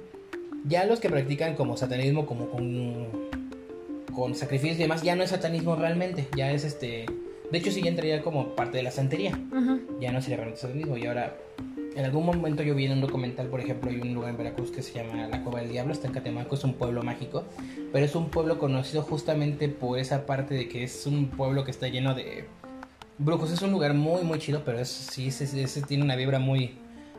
Ya 0.65 0.85
los 0.85 0.99
que 0.99 1.09
practican 1.09 1.55
como 1.55 1.77
satanismo, 1.77 2.25
como 2.25 2.49
con. 2.49 3.29
con 4.13 4.35
sacrificios 4.35 4.79
y 4.79 4.83
demás, 4.83 5.03
ya 5.03 5.15
no 5.15 5.23
es 5.23 5.29
satanismo 5.29 5.75
realmente. 5.75 6.27
Ya 6.35 6.51
es 6.51 6.65
este. 6.65 7.05
De 7.51 7.57
hecho, 7.57 7.71
sí 7.71 7.81
ya 7.81 7.89
entraría 7.89 8.21
como 8.21 8.55
parte 8.55 8.77
de 8.77 8.83
la 8.83 8.91
santería. 8.91 9.31
Ujú. 9.51 9.99
Ya 9.99 10.11
no 10.11 10.21
sería 10.21 10.37
realmente 10.37 10.61
satanismo. 10.61 10.97
Y 10.97 11.05
ahora. 11.05 11.35
En 11.95 12.05
algún 12.05 12.23
momento 12.23 12.61
yo 12.61 12.75
vi 12.75 12.85
en 12.85 12.93
un 12.93 13.01
documental, 13.01 13.47
por 13.47 13.59
ejemplo, 13.59 13.89
hay 13.89 13.99
un 13.99 14.13
lugar 14.13 14.29
en 14.29 14.37
Veracruz 14.37 14.71
que 14.71 14.83
se 14.83 14.93
llama 14.93 15.27
La 15.27 15.43
Cueva 15.43 15.59
del 15.59 15.69
Diablo, 15.69 15.91
está 15.91 16.07
en 16.07 16.13
Catemaco, 16.13 16.55
es 16.55 16.63
un 16.63 16.75
pueblo 16.75 17.01
mágico, 17.01 17.45
pero 17.91 18.05
es 18.05 18.15
un 18.15 18.29
pueblo 18.29 18.59
conocido 18.59 19.01
justamente 19.01 19.67
por 19.69 19.97
esa 19.97 20.25
parte 20.27 20.53
de 20.53 20.69
que 20.69 20.83
es 20.83 21.07
un 21.07 21.29
pueblo 21.29 21.65
que 21.65 21.71
está 21.71 21.87
lleno 21.87 22.13
de 22.13 22.45
brujos. 23.17 23.51
Es 23.51 23.63
un 23.63 23.71
lugar 23.71 23.95
muy, 23.95 24.21
muy 24.21 24.37
chido, 24.37 24.61
pero 24.63 24.79
es, 24.79 24.87
sí, 24.87 25.27
ese, 25.27 25.43
ese 25.61 25.81
tiene 25.81 26.03
una 26.03 26.15
vibra 26.15 26.37
muy, 26.37 26.77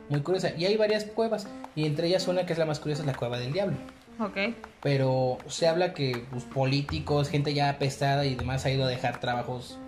muy 0.09 0.21
curiosa. 0.21 0.53
Y 0.57 0.65
hay 0.65 0.77
varias 0.77 1.05
cuevas, 1.05 1.49
y 1.75 1.85
entre 1.85 2.07
ellas 2.07 2.29
una 2.29 2.47
que 2.47 2.53
es 2.53 2.59
la 2.59 2.65
más 2.65 2.79
curiosa 2.79 3.03
es 3.03 3.07
la 3.07 3.15
Cueva 3.15 3.39
del 3.39 3.53
Diablo. 3.53 3.77
Ok. 4.21 4.55
Pero 4.83 5.39
se 5.49 5.67
habla 5.67 5.93
que 5.95 6.23
pues, 6.31 6.45
políticos, 6.45 7.29
gente 7.29 7.53
ya 7.55 7.71
apestada 7.71 8.25
y 8.25 8.37
demás 8.37 8.65
ha 8.65 8.71
ido 8.71 8.85
a 8.85 8.89
dejar 8.89 9.19
trabajos 9.21 9.79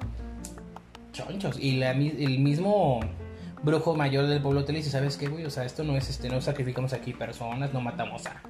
chonchos. 1.13 1.59
Y 1.59 1.77
la, 1.77 1.93
el 1.93 2.39
mismo 2.39 3.01
brujo 3.63 3.95
mayor 3.95 4.27
del 4.27 4.41
pueblo 4.43 4.65
te 4.65 4.73
le 4.73 4.79
dice, 4.79 4.91
¿sabes 4.91 5.17
qué, 5.17 5.29
güey? 5.29 5.45
O 5.45 5.51
sea, 5.51 5.65
esto 5.65 5.85
no 5.85 5.97
es, 5.97 6.09
este, 6.11 6.29
no 6.29 6.41
sacrificamos 6.41 6.93
aquí 6.93 7.13
personas, 7.13 7.73
no 7.73 7.81
matamos 7.81 8.27
a, 8.27 8.43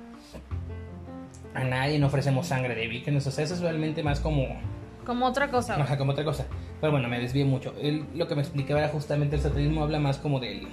a 1.55 1.65
nadie, 1.65 1.99
no 1.99 2.07
ofrecemos 2.07 2.47
sangre 2.47 2.75
de 2.75 2.87
vírgenes. 2.87 3.27
O 3.27 3.31
sea, 3.31 3.45
eso 3.45 3.55
es 3.55 3.61
realmente 3.61 4.03
más 4.03 4.21
como, 4.21 4.47
Como 5.05 5.27
otra 5.27 5.51
cosa. 5.51 5.75
ajá, 5.81 5.99
como 5.99 6.13
otra 6.13 6.25
cosa. 6.25 6.47
Pero 6.81 6.93
bueno, 6.93 7.09
me 7.09 7.21
desvié 7.21 7.45
mucho. 7.45 7.75
Él, 7.81 8.07
lo 8.15 8.27
que 8.27 8.35
me 8.35 8.43
explicaba 8.43 8.81
era 8.81 8.89
justamente 8.89 9.37
el 9.37 9.43
satanismo 9.43 9.83
habla 9.83 9.99
más 9.99 10.19
como 10.19 10.41
del... 10.41 10.67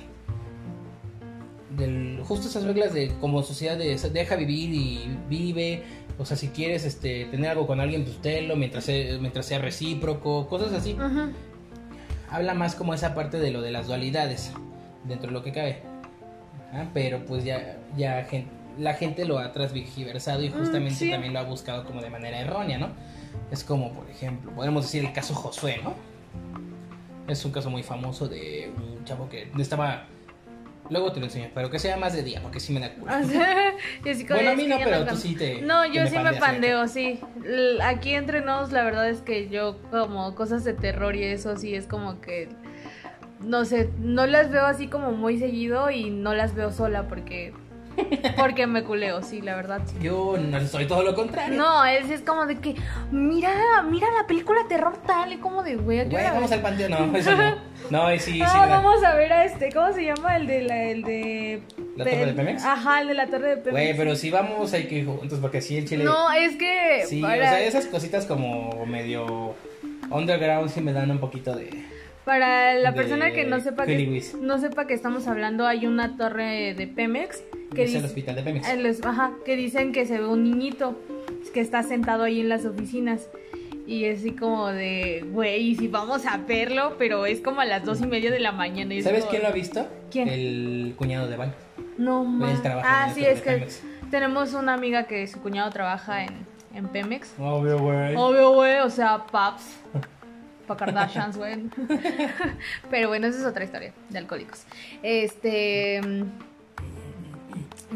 Del, 1.78 2.20
justo 2.24 2.48
esas 2.48 2.64
reglas 2.64 2.94
de 2.94 3.10
como 3.22 3.44
sociedad 3.44 3.78
de 3.78 3.96
deja 4.12 4.36
vivir 4.36 4.74
y 4.74 5.18
vive 5.30 5.84
o 6.18 6.26
sea 6.26 6.36
si 6.36 6.50
quieres 6.50 6.84
este 6.84 7.26
tener 7.26 7.52
algo 7.52 7.68
con 7.68 7.80
alguien 7.80 8.04
pues 8.04 8.18
tenlo 8.22 8.56
mientras 8.58 8.86
sea, 8.86 9.18
mientras 9.20 9.46
sea 9.46 9.60
recíproco 9.60 10.48
cosas 10.48 10.74
así 10.74 10.94
Ujú. 10.94 11.32
Habla 12.32 12.54
más 12.54 12.76
como 12.76 12.94
esa 12.94 13.14
parte 13.16 13.40
de 13.40 13.52
lo 13.52 13.62
de 13.62 13.72
las 13.72 13.88
dualidades 13.88 14.52
dentro 15.06 15.28
de 15.28 15.34
lo 15.34 15.44
que 15.44 15.52
cabe. 15.52 15.82
Ajá, 16.72 16.88
pero 16.94 17.26
pues 17.26 17.44
ya 17.44 17.78
ya 17.98 18.26
la 18.78 18.94
gente 18.94 19.26
lo 19.26 19.40
ha 19.40 19.52
transvigiversado 19.52 20.44
y 20.44 20.50
Mm, 20.50 20.54
justamente 20.54 20.96
sí. 20.96 21.10
también 21.12 21.34
lo 21.34 21.40
ha 21.40 21.44
buscado 21.44 21.84
como 21.86 22.02
de 22.02 22.10
manera 22.10 22.40
errónea 22.40 22.78
no 22.78 22.90
es 23.52 23.64
como 23.64 23.92
por 23.92 24.10
ejemplo 24.10 24.52
podemos 24.52 24.84
decir 24.84 25.04
el 25.04 25.12
caso 25.12 25.34
Josué 25.34 25.82
no 25.84 25.94
es 27.28 27.44
un 27.44 27.52
caso 27.52 27.70
muy 27.70 27.84
famoso 27.84 28.28
de 28.28 28.72
un 28.78 29.04
chavo 29.06 29.28
que 29.28 29.52
estaba 29.58 30.06
luego 30.90 31.12
te 31.12 31.20
lo 31.20 31.26
enseño 31.28 31.50
pero 31.54 31.70
que 31.70 31.80
sea 31.80 31.98
más 31.98 32.14
de 32.14 32.24
día 32.24 32.42
porque 32.42 32.60
sí 32.60 32.74
me 32.74 32.80
da 32.80 32.94
culo 32.94 33.12
O 33.20 33.24
sea, 33.28 33.74
Bueno, 34.30 34.52
a 34.52 34.56
mí 34.56 34.68
no, 34.68 34.78
pero 34.84 35.06
tú 35.06 35.16
sí 35.16 35.36
te- 35.36 35.62
No, 35.62 35.86
yo 35.86 36.06
sí 36.08 36.18
me 36.18 36.34
pandeo, 36.34 36.88
sí. 36.88 37.20
Aquí 37.84 38.14
entre 38.14 38.42
nos, 38.42 38.72
la 38.72 38.84
verdad 38.84 39.10
es 39.10 39.22
que 39.22 39.50
yo, 39.50 39.78
como 39.92 40.36
cosas 40.36 40.64
de 40.64 40.74
terror 40.74 41.16
y 41.16 41.24
eso, 41.24 41.58
sí 41.58 41.76
es 41.76 41.86
como 41.86 42.22
que. 42.22 42.50
No 43.42 43.64
sé, 43.66 43.90
no 44.00 44.26
las 44.26 44.52
veo 44.52 44.66
así 44.66 44.88
como 44.88 45.12
muy 45.12 45.38
seguido 45.40 45.90
y 45.92 46.10
no 46.10 46.34
las 46.34 46.56
veo 46.56 46.72
sola 46.72 47.08
porque. 47.08 47.54
Porque 48.38 48.66
me 48.66 48.84
culeo, 48.84 49.22
sí, 49.22 49.42
la 49.42 49.56
verdad. 49.58 49.82
sí. 49.86 49.96
yo 50.02 50.38
no 50.38 50.66
soy 50.68 50.86
todo 50.86 51.04
lo 51.04 51.16
contrario 51.16 51.58
No, 51.58 51.84
es, 51.86 52.10
es 52.10 52.22
como 52.22 52.46
de 52.46 52.58
que. 52.60 52.76
Mira, 53.12 53.82
mira 53.84 54.08
la 54.18 54.26
película 54.26 54.62
terror 54.70 54.98
tal, 55.06 55.34
y 55.34 55.38
como 55.38 55.64
de, 55.64 55.76
güey, 55.76 56.00
¿a 56.00 56.04
qué 56.04 56.10
Güey, 56.10 56.24
vamos 56.26 56.52
al 56.52 56.62
panteón 56.62 56.92
no 56.92 57.18
eso 57.18 57.36
no 57.36 57.56
no 57.90 58.14
y 58.14 58.20
sí 58.20 58.34
sí 58.34 58.42
Ah, 58.44 58.66
vamos 58.68 59.04
a 59.04 59.16
ver 59.16 59.32
a 59.34 59.46
este, 59.46 59.72
¿cómo 59.72 59.92
se 59.94 60.04
llama? 60.06 60.38
El 60.38 60.48
de 60.48 60.62
la, 60.62 60.84
el 60.84 61.02
de... 61.04 61.62
¿La 61.96 62.06
Torre 62.06 62.26
de 62.28 62.34
Pemex? 62.34 62.64
Ajá, 62.64 63.02
el 63.02 63.08
de 63.10 63.14
la 63.14 63.28
Torre 63.28 63.50
de 63.50 63.58
Pemex. 63.58 63.72
Güey, 63.72 63.98
pero 63.98 64.16
si 64.16 64.30
vamos 64.30 64.74
hay 64.74 64.86
que 64.86 65.00
ir 65.00 65.06
juntos 65.06 65.40
porque 65.40 65.62
sí 65.62 65.78
el 65.78 65.88
chile. 65.88 66.04
No, 66.04 66.32
es 66.32 66.56
que... 66.56 67.04
sí, 67.08 67.22
para, 67.22 67.36
o 67.36 67.50
sea, 67.50 67.62
esas 67.62 67.86
cositas 67.88 68.26
como 68.26 68.86
medio 68.86 69.56
underground 70.10 70.70
sí 70.70 70.82
me 70.82 70.94
dan 70.94 71.12
un 71.12 71.20
poquito 71.20 71.56
de. 71.56 71.70
para 72.26 72.74
la 72.76 72.94
persona 72.94 73.32
que 73.32 73.46
no 73.46 73.60
sepa 73.60 73.86
que, 73.86 74.24
no 74.42 74.60
sepa 74.60 74.88
que 74.88 74.94
estamos 74.94 75.28
hablando, 75.28 75.68
hay 75.68 75.86
una 75.86 76.18
torre 76.18 76.74
de 76.74 76.88
Pemex 76.88 77.44
que 77.74 77.84
es 77.84 77.90
el 77.90 77.96
dice... 77.96 78.06
hospital 78.08 78.36
de 78.36 78.44
Pemex. 78.44 78.70
el 78.70 78.98
ajá, 79.04 79.32
que 79.46 79.56
dicen 79.56 79.92
que 79.92 80.06
se 80.06 80.18
ve 80.18 80.28
un 80.28 80.44
niñito 80.44 81.00
que 81.54 81.62
está 81.62 81.84
sentado 81.84 82.24
ahí 82.24 82.42
en 82.42 82.50
las 82.50 82.66
oficinas. 82.66 83.30
Y 83.90 84.06
es 84.06 84.20
así 84.20 84.32
como 84.34 84.68
de, 84.68 85.26
güey, 85.32 85.76
si 85.76 85.88
vamos 85.88 86.24
a 86.28 86.38
verlo, 86.38 86.96
pero 87.00 87.26
es 87.26 87.42
como 87.42 87.62
a 87.62 87.66
las 87.66 87.84
dos 87.84 88.02
y 88.02 88.06
media 88.06 88.30
de 88.30 88.40
la 88.40 88.52
mañana. 88.52 88.94
y 88.94 89.00
es 89.00 89.04
¿Sabes 89.04 89.22
como- 89.22 89.32
quién 89.32 89.42
lo 89.42 89.48
ha 89.50 89.52
visto? 89.52 89.88
¿Quién? 90.12 90.28
El 90.28 90.94
cuñado 90.96 91.28
de 91.28 91.38
Val. 91.38 91.56
No, 91.98 92.22
Él 92.22 92.28
ma. 92.30 92.62
trabaja 92.62 93.06
Ah, 93.06 93.12
sí, 93.14 93.26
es 93.26 93.42
que 93.42 93.50
Pemex. 93.52 93.82
tenemos 94.12 94.54
una 94.54 94.76
amiga 94.76 95.06
que 95.08 95.26
su 95.26 95.42
cuñado 95.42 95.72
trabaja 95.72 96.24
en, 96.24 96.30
en 96.76 96.88
Pemex. 96.90 97.34
Obvio, 97.40 97.80
güey. 97.80 98.16
Obvio, 98.16 98.52
güey, 98.54 98.78
o 98.82 98.92
sea, 98.92 99.26
paps. 99.26 99.80
Pa' 100.68 100.78
Kardashians, 100.78 101.36
güey. 101.36 101.56
Pero 102.92 103.08
bueno, 103.08 103.26
esa 103.26 103.40
es 103.40 103.46
otra 103.46 103.64
historia 103.64 103.92
de 104.10 104.18
alcohólicos. 104.20 104.66
Este. 105.02 106.00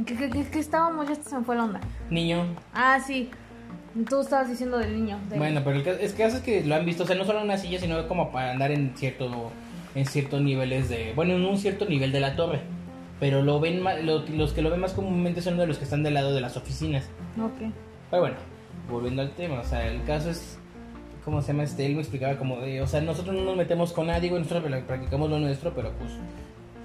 ¿Qué, 0.08 0.16
qué, 0.16 0.30
qué- 0.32 0.48
qué 0.52 0.60
estábamos? 0.60 1.08
Ya 1.08 1.14
se 1.16 1.38
me 1.38 1.44
fue 1.44 1.56
la 1.56 1.66
onda. 1.66 1.80
Niño. 2.10 2.48
Ah, 2.74 3.00
sí. 3.00 3.30
Tú 4.10 4.22
estabas 4.22 4.50
diciendo 4.50 4.78
del 4.80 4.94
niño. 4.96 5.20
del- 5.30 5.38
Bueno, 5.38 5.62
pero 5.64 5.78
el 5.78 5.84
caso, 5.84 6.00
es 6.00 6.14
que 6.14 6.24
hace 6.24 6.42
que 6.42 6.64
lo 6.66 6.76
han 6.76 6.86
visto, 6.86 7.04
o 7.04 7.08
sea, 7.08 7.16
no 7.16 7.26
solo 7.26 7.40
en 7.40 7.46
una 7.46 7.58
silla, 7.58 7.80
sino 7.80 8.08
como 8.08 8.32
para 8.32 8.52
andar 8.52 8.72
en 8.72 8.94
cierto 8.96 9.52
en 9.96 10.06
ciertos 10.08 10.42
niveles 10.42 10.90
de, 10.90 11.14
bueno, 11.16 11.36
en 11.36 11.46
un 11.46 11.58
cierto 11.58 11.86
nivel 11.86 12.12
de 12.12 12.20
la 12.20 12.36
torre. 12.36 12.62
Pero 13.20 13.44
lo 13.44 13.60
ven 13.60 13.84
lo- 14.06 14.26
los 14.28 14.52
que 14.54 14.64
lo 14.64 14.72
ven 14.72 14.80
más 14.80 14.94
comúnmente 14.94 15.42
son 15.42 15.58
de 15.58 15.68
los 15.68 15.78
que 15.78 15.84
están 15.84 16.02
del 16.02 16.16
lado 16.16 16.34
de 16.34 16.42
las 16.42 16.58
oficinas. 16.58 17.04
Ok. 17.40 17.72
Pero 18.10 18.22
bueno, 18.22 18.36
volviendo 18.90 19.22
al 19.22 19.30
tema, 19.32 19.60
o 19.60 19.64
sea, 19.64 19.86
el 19.88 20.04
caso 20.04 20.32
es 20.32 20.58
¿cómo 21.24 21.42
se 21.42 21.50
llama 21.54 21.64
este? 21.64 21.86
Él 21.86 21.94
me 21.96 22.02
explicaba 22.02 22.36
como 22.38 22.60
de, 22.60 22.82
o 22.82 22.88
sea, 22.88 23.00
nosotros 23.02 23.36
no 23.36 23.44
nos 23.44 23.56
metemos 23.56 23.94
con 23.94 24.08
nadie, 24.08 24.30
güey, 24.30 24.42
nosotros 24.42 24.70
practicamos 24.88 25.30
lo 25.30 25.40
nuestro, 25.40 25.74
pero 25.74 25.92
pues 25.94 26.12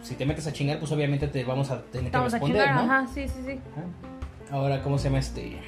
si 0.03 0.15
te 0.15 0.25
metes 0.27 0.47
a 0.47 0.53
chingar, 0.53 0.79
pues 0.79 0.93
obviamente 0.93 1.27
te 1.27 1.43
vamos 1.45 1.71
a 1.71 1.81
tener 1.83 2.03
que 2.03 2.07
Estamos 2.09 2.35
a 2.35 2.37
responder, 2.37 2.63
chingar, 2.67 2.85
¿no? 2.87 2.93
ajá, 2.93 3.07
sí, 3.13 3.27
sí, 3.27 3.41
sí. 3.47 3.53
Ajá. 3.73 4.55
Ahora, 4.57 4.81
¿cómo 4.83 4.97
se 4.99 5.05
llama 5.09 5.19
este? 5.19 5.59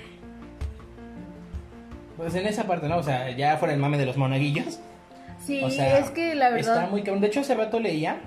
Pues 2.20 2.34
en 2.34 2.44
esa 2.44 2.64
parte, 2.64 2.86
¿no? 2.86 2.98
O 2.98 3.02
sea, 3.02 3.30
ya 3.30 3.56
fuera 3.56 3.72
el 3.72 3.80
mame 3.80 3.96
de 3.96 4.04
los 4.04 4.18
monaguillos. 4.18 4.78
Sí, 5.42 5.62
O 5.64 5.70
sea, 5.70 5.98
es 6.00 6.10
que 6.10 6.34
la 6.34 6.50
verdad. 6.50 6.76
Está 6.76 6.90
muy 6.90 7.02
cabrón. 7.02 7.22
De 7.22 7.28
hecho, 7.28 7.40
hace 7.40 7.54
rato 7.54 7.80
leía 7.80 8.20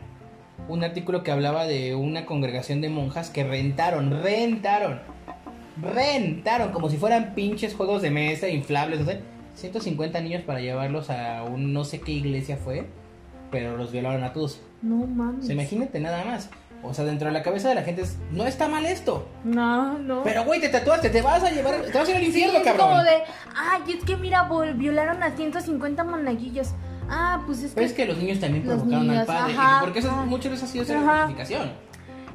un 0.68 0.84
artículo 0.84 1.22
que 1.22 1.30
hablaba 1.30 1.68
de 1.68 1.94
una 1.94 2.26
congregación 2.26 2.82
de 2.82 2.90
monjas 2.90 3.30
que 3.30 3.44
rentaron, 3.44 4.24
rentaron, 4.24 5.00
rentaron, 5.80 6.72
como 6.72 6.90
si 6.90 6.98
fueran 6.98 7.36
pinches 7.36 7.76
juegos 7.76 8.02
de 8.02 8.10
mesa 8.10 8.48
inflables, 8.48 9.02
no 9.02 9.06
sé, 9.06 9.20
150 9.54 10.22
niños 10.22 10.42
para 10.42 10.60
llevarlos 10.60 11.12
a 11.12 11.44
un 11.44 11.72
no 11.72 11.84
sé 11.84 12.02
qué 12.02 12.14
iglesia 12.14 12.58
fue, 12.58 12.88
pero 13.52 13.78
los 13.78 13.92
violaron 13.92 14.24
a 14.24 14.34
todos. 14.34 14.60
No 14.82 15.06
mames. 15.06 15.44
O 15.44 15.46
sea, 15.46 15.54
imagínate 15.54 16.00
nada 16.00 16.26
más. 16.26 16.50
O 16.84 16.93
sea, 16.93 17.06
dentro 17.06 17.28
de 17.28 17.34
la 17.34 17.41
cabeza 17.43 17.69
de 17.69 17.76
la 17.76 17.84
gente 17.84 18.02
es, 18.02 18.17
no 18.32 18.46
está 18.46 18.67
mal 18.67 18.86
esto. 18.86 19.26
No, 19.46 19.98
no. 20.00 20.24
Pero, 20.24 20.43
güey, 20.43 20.60
te 20.60 20.67
tatuaste, 20.69 21.10
te 21.10 21.22
vas 21.22 21.41
a 21.43 21.50
llevar, 21.50 21.76
te 21.82 21.98
vas 21.98 22.08
a 22.08 22.12
ir 22.12 22.17
al 22.17 22.22
Sí, 22.24 22.28
infierno, 22.28 22.58
es 22.60 22.63
cabrón. 22.65 22.89
como 22.89 23.04
de, 23.04 23.24
ay, 23.56 23.82
es 23.98 24.04
que 24.04 24.17
mira, 24.17 24.50
violaron 24.76 25.24
a 25.24 25.32
150 25.36 26.04
monaguillos. 26.04 26.72
Ah, 27.10 27.41
pues 27.46 27.60
es 27.63 27.69
que. 27.72 27.76
Pero 27.76 27.88
es 27.88 27.93
que 27.93 28.06
los 28.06 28.17
niños 28.17 28.39
también 28.39 28.65
Los 28.65 28.76
provocaron 28.76 29.08
niños, 29.08 29.19
al 29.22 29.26
padre. 29.26 29.54
ajá, 29.58 29.80
porque 29.82 30.00
eso, 30.00 30.12
ajá. 30.12 30.22
muchas 30.26 30.52
veces 30.52 30.69
ha 30.69 30.72
sido 30.72 30.84
esa 30.84 31.00
justificación. 31.00 31.72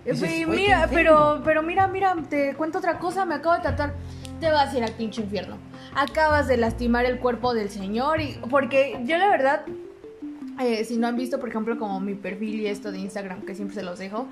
Eh, 0.05 0.15
güey, 0.19 0.47
mira, 0.47 0.89
pero, 0.91 1.43
pero 1.45 1.63
mira, 1.63 1.87
mira, 1.87 2.15
te 2.31 2.55
cuento 2.55 2.79
otra 2.79 2.99
cosa, 2.99 3.25
me 3.27 3.35
acabo 3.35 3.55
de 3.57 3.63
tatuar. 3.63 3.95
Te 4.41 4.51
vas 4.51 4.73
a 4.73 4.79
ir 4.79 4.85
al 4.85 4.93
pinche 4.93 5.21
infierno. 5.21 5.59
Acabas 5.95 6.47
de 6.49 6.57
lastimar 6.57 7.05
el 7.05 7.19
cuerpo 7.19 7.53
del 7.55 7.71
Señor 7.71 8.21
y 8.21 8.39
porque 8.51 9.01
yo 9.05 9.19
la 9.19 9.29
verdad, 9.29 9.63
eh, 10.61 10.85
si 10.85 10.97
no 10.97 11.07
han 11.07 11.17
visto, 11.17 11.39
por 11.41 11.49
ejemplo, 11.49 11.79
como 11.79 12.01
mi 12.01 12.15
perfil 12.15 12.61
y 12.61 12.67
esto 12.67 12.91
de 12.93 12.99
Instagram, 12.99 13.43
que 13.43 13.55
siempre 13.55 13.75
se 13.75 13.83
los 13.83 13.99
dejo, 13.99 14.27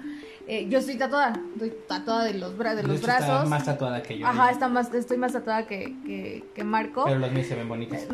eh, 0.48 0.66
yo 0.68 0.78
estoy 0.78 0.96
tatuada, 0.96 1.40
estoy 1.54 1.72
tatuada 1.88 2.24
de 2.24 2.34
los, 2.34 2.56
bra- 2.56 2.74
de 2.74 2.82
De 2.82 2.88
los 2.88 2.98
hecho, 3.00 3.10
está 3.10 3.26
brazos. 3.26 3.48
más 3.48 3.64
tatuada 3.64 4.02
que 4.02 4.18
yo. 4.18 4.26
Ajá, 4.26 4.50
está 4.50 4.68
más, 4.68 4.92
estoy 4.94 5.16
más 5.18 5.32
tatuada 5.32 5.66
que, 5.66 5.94
que, 6.04 6.44
que 6.54 6.64
Marco. 6.64 7.04
Pero 7.04 7.18
los 7.18 7.32
míos 7.32 7.46
se 7.46 7.54
ven 7.54 7.68
bonitos. 7.68 7.98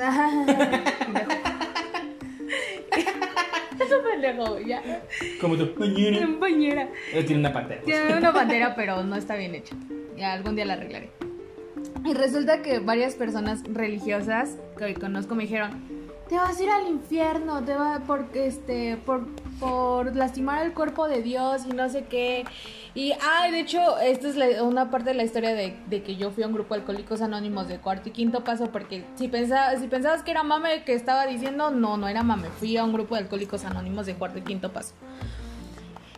Eso 2.92 3.96
pendejo, 4.10 4.58
ya. 4.60 4.82
Como 5.40 5.56
tu. 5.56 5.82
Él 5.82 5.94
tiene 5.94 7.38
una 7.38 7.52
pantera. 7.52 7.80
Tiene 7.82 8.16
una 8.16 8.30
bandera, 8.30 8.74
pero 8.76 9.02
no 9.02 9.16
está 9.16 9.36
bien 9.36 9.54
hecha. 9.54 9.74
Ya 10.16 10.32
algún 10.34 10.54
día 10.56 10.64
la 10.64 10.74
arreglaré. 10.74 11.10
Y 12.04 12.14
resulta 12.14 12.62
que 12.62 12.78
varias 12.80 13.14
personas 13.14 13.62
religiosas 13.64 14.56
que 14.76 14.84
hoy 14.84 14.94
conozco 14.94 15.34
me 15.34 15.44
dijeron, 15.44 15.82
te 16.32 16.38
vas 16.38 16.58
a 16.58 16.62
ir 16.62 16.70
al 16.70 16.88
infierno, 16.88 17.62
te 17.62 17.74
va 17.74 18.00
por 18.06 18.26
este 18.32 18.96
por 18.96 19.26
por 19.60 20.16
lastimar 20.16 20.64
el 20.64 20.72
cuerpo 20.72 21.06
de 21.06 21.20
Dios 21.20 21.66
y 21.68 21.74
no 21.74 21.90
sé 21.90 22.06
qué. 22.06 22.46
Y 22.94 23.12
ah, 23.12 23.50
de 23.50 23.60
hecho, 23.60 23.98
esta 23.98 24.28
es 24.28 24.62
una 24.62 24.90
parte 24.90 25.10
de 25.10 25.14
la 25.14 25.24
historia 25.24 25.52
de, 25.52 25.76
de 25.88 26.02
que 26.02 26.16
yo 26.16 26.30
fui 26.30 26.42
a 26.42 26.46
un 26.46 26.54
grupo 26.54 26.72
de 26.72 26.80
alcohólicos 26.80 27.20
anónimos 27.20 27.68
de 27.68 27.80
cuarto 27.80 28.08
y 28.08 28.12
quinto 28.12 28.44
paso 28.44 28.72
porque 28.72 29.04
si 29.16 29.28
pensabas 29.28 29.80
si 29.80 29.88
pensabas 29.88 30.22
que 30.22 30.30
era 30.30 30.42
mame 30.42 30.84
que 30.84 30.94
estaba 30.94 31.26
diciendo, 31.26 31.70
no, 31.70 31.98
no 31.98 32.08
era 32.08 32.22
mame, 32.22 32.48
fui 32.48 32.78
a 32.78 32.84
un 32.84 32.94
grupo 32.94 33.14
de 33.14 33.20
alcohólicos 33.20 33.66
anónimos 33.66 34.06
de 34.06 34.14
cuarto 34.14 34.38
y 34.38 34.42
quinto 34.42 34.72
paso. 34.72 34.94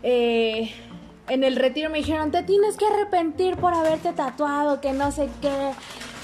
Eh, 0.05 0.71
en 1.29 1.43
el 1.43 1.57
retiro 1.57 1.91
me 1.91 1.99
dijeron, 1.99 2.31
te 2.31 2.45
tienes 2.45 2.77
que 2.77 2.87
arrepentir 2.87 3.57
por 3.57 3.75
haberte 3.75 4.13
tatuado, 4.13 4.81
que 4.81 4.93
no 4.93 5.11
sé 5.11 5.29
qué, 5.43 5.73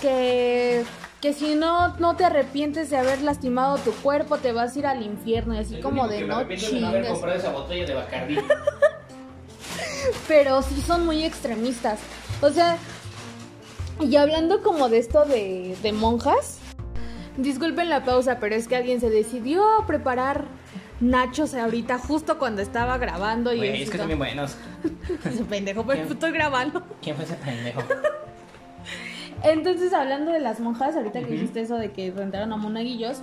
que, 0.01 0.85
que 1.21 1.35
si 1.35 1.55
no, 1.55 1.97
no 1.99 2.17
te 2.17 2.25
arrepientes 2.25 2.89
de 2.91 2.97
haber 2.97 3.21
lastimado 3.21 3.77
tu 3.79 3.93
cuerpo, 3.93 4.39
te 4.39 4.53
vas 4.53 4.75
a 4.75 4.79
ir 4.79 4.87
al 4.87 5.03
infierno. 5.03 5.55
Y 5.55 5.59
así 5.59 5.81
como 5.81 6.09
de 6.09 6.23
no 6.23 6.47
chingas. 6.55 7.23
esa 7.35 7.53
botella 7.53 7.87
de 7.87 7.95
Bacardí. 7.95 8.39
Pero 10.29 10.63
sí 10.63 10.81
son 10.81 11.05
muy 11.05 11.25
extremistas. 11.25 12.01
O 12.41 12.51
sea, 12.51 12.79
y 14.01 14.17
hablando 14.17 14.63
como 14.63 14.89
de 14.89 14.99
esto 14.99 15.27
de, 15.27 15.77
de 15.83 15.93
monjas, 15.93 16.59
disculpen 17.37 17.91
la 17.91 18.03
pausa, 18.05 18.39
pero 18.41 18.55
es 18.55 18.67
que 18.67 18.77
alguien 18.77 18.99
se 18.99 19.11
decidió 19.11 19.63
a 19.79 19.87
preparar 19.87 20.47
nachos 21.01 21.55
ahorita 21.55 21.99
justo 21.99 22.39
cuando 22.39 22.63
estaba 22.63 22.97
grabando 22.97 23.53
y 23.53 23.59
Güey, 23.59 23.83
es 23.83 23.91
que 23.91 23.99
son 23.99 24.07
bien 24.07 24.19
buenos. 24.19 24.57
Ese 25.25 25.45
pendejo, 25.45 25.85
pero 25.85 26.03
estoy 26.03 26.33
grabando. 26.33 26.83
¿Quién 27.03 27.17
fue 27.17 27.27
ese 27.27 27.35
pendejo? 27.35 27.83
Entonces, 29.43 29.93
hablando 29.93 30.33
de 30.33 30.41
las 30.41 30.61
monjas, 30.61 30.97
ahorita 30.97 31.21
que 31.21 31.33
dijiste 31.33 31.61
eso 31.61 31.77
de 31.77 31.93
que 31.93 32.11
rentaron 32.11 32.53
a 32.53 32.57
monaguillos, 32.57 33.23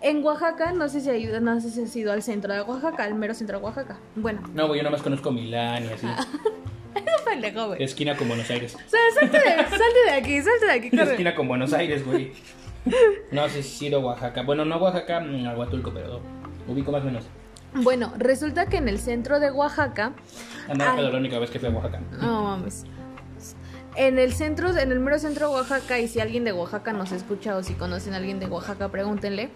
en 0.00 0.24
Oaxaca, 0.24 0.72
no 0.72 0.88
sé 0.88 1.00
si 1.00 1.10
ha 1.10 1.16
ido, 1.16 1.40
no 1.40 1.60
sé 1.60 1.70
si 1.70 1.82
has 1.82 1.94
ido 1.96 2.12
al 2.12 2.22
centro 2.22 2.52
de 2.52 2.60
Oaxaca, 2.62 3.04
al 3.04 3.14
mero 3.14 3.34
centro 3.34 3.58
de 3.58 3.64
Oaxaca. 3.64 3.98
Bueno, 4.16 4.40
No, 4.54 4.66
güey, 4.68 4.78
yo 4.80 4.84
nomás 4.84 5.02
conozco 5.02 5.30
Milán 5.30 5.84
y 5.84 5.88
así. 5.88 6.06
es 6.94 7.22
pendejo, 7.22 7.68
güey. 7.68 7.82
Esquina 7.82 8.16
con 8.16 8.28
Buenos 8.28 8.50
Aires. 8.50 8.74
O 8.74 8.78
sea, 8.88 9.00
salte 9.14 9.38
de, 9.38 9.56
salte 9.68 10.04
de 10.06 10.10
aquí, 10.12 10.42
salte 10.42 10.66
de 10.66 10.72
aquí, 10.72 10.90
corre. 10.90 11.10
Esquina 11.12 11.34
con 11.34 11.48
Buenos 11.48 11.72
Aires, 11.72 12.04
güey. 12.04 12.32
No 13.32 13.48
sé 13.48 13.62
si 13.62 13.84
he 13.84 13.88
ido 13.88 13.98
a 14.00 14.04
Oaxaca. 14.04 14.42
Bueno, 14.42 14.64
no 14.64 14.76
a 14.76 14.78
Oaxaca, 14.78 15.20
mm, 15.20 15.46
a 15.46 15.54
Huatulco, 15.54 15.92
pero 15.92 16.20
ubico 16.66 16.90
más 16.92 17.02
o 17.02 17.06
menos. 17.06 17.24
Bueno, 17.74 18.12
resulta 18.16 18.66
que 18.66 18.78
en 18.78 18.88
el 18.88 18.98
centro 18.98 19.40
de 19.40 19.50
Oaxaca, 19.50 20.12
Andaba 20.68 20.92
Ay. 20.92 20.96
pedo 20.98 21.10
la 21.12 21.18
única 21.18 21.38
vez 21.38 21.50
que 21.50 21.58
fui 21.58 21.68
a 21.68 21.72
Oaxaca. 21.72 22.00
no 22.20 22.42
mames. 22.44 22.84
En 23.98 24.18
el 24.18 24.32
centro, 24.32 24.70
en 24.76 24.92
el 24.92 25.00
mero 25.00 25.18
centro 25.18 25.48
de 25.48 25.54
Oaxaca, 25.56 25.98
y 25.98 26.06
si 26.06 26.20
alguien 26.20 26.44
de 26.44 26.52
Oaxaca 26.52 26.92
nos 26.92 27.10
escucha 27.12 27.56
o 27.56 27.62
si 27.64 27.74
conocen 27.74 28.14
a 28.14 28.18
alguien 28.18 28.38
de 28.38 28.46
Oaxaca, 28.46 28.88
pregúntenle. 28.90 29.48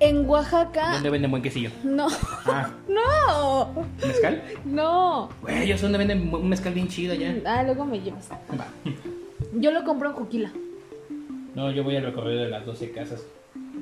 En 0.00 0.28
Oaxaca, 0.28 0.92
¿Dónde 0.92 1.10
venden 1.10 1.30
buen 1.30 1.42
quesillo? 1.42 1.70
no, 1.84 2.08
Ah, 2.46 2.70
no, 2.88 3.86
¿mezcal? 4.06 4.42
no. 4.64 5.28
Güey, 5.42 5.66
yo 5.68 5.76
sé 5.76 5.82
dónde 5.84 5.98
venden 5.98 6.34
un 6.34 6.48
mezcal 6.48 6.72
bien 6.74 6.88
chido 6.88 7.14
ya. 7.14 7.34
Ah, 7.46 7.62
luego 7.62 7.84
me 7.86 8.00
llevas. 8.00 8.28
Va. 8.30 8.66
Yo 9.54 9.70
lo 9.70 9.84
compro 9.84 10.10
en 10.10 10.14
Juquila. 10.16 10.50
No, 11.54 11.70
yo 11.70 11.82
voy 11.84 11.96
al 11.96 12.04
recorrido 12.04 12.42
de 12.42 12.50
las 12.50 12.66
12 12.66 12.90
casas. 12.90 13.22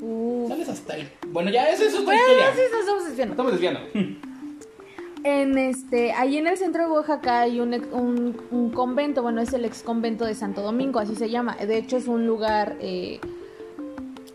Uh. 0.01 0.47
¿Sales 0.49 0.69
hasta 0.69 0.97
el...? 0.97 1.09
Bueno, 1.29 1.51
ya, 1.51 1.69
eso 1.69 1.83
es 1.85 1.95
otra 1.95 2.05
Bueno, 2.05 2.21
historia. 2.23 2.47
sí, 2.55 2.61
nos 2.71 2.81
estamos 2.81 3.05
desviando. 3.09 3.33
Estamos 3.33 3.53
desviando. 3.53 3.81
En 5.25 5.57
este, 5.59 6.13
ahí 6.13 6.37
en 6.37 6.47
el 6.47 6.57
centro 6.59 6.85
de 6.87 6.91
Oaxaca 6.93 7.41
hay 7.41 7.59
un, 7.59 7.73
un, 7.93 8.37
un 8.51 8.71
convento, 8.71 9.23
bueno, 9.23 9.41
es 9.41 9.53
el 9.55 9.65
ex 9.65 9.83
convento 9.83 10.27
de 10.27 10.35
Santo 10.35 10.61
Domingo, 10.61 10.99
así 11.01 11.17
se 11.17 11.31
llama. 11.31 11.57
De 11.57 11.79
hecho, 11.79 11.97
es 11.97 12.07
un 12.07 12.27
lugar 12.27 12.77
eh, 12.81 13.21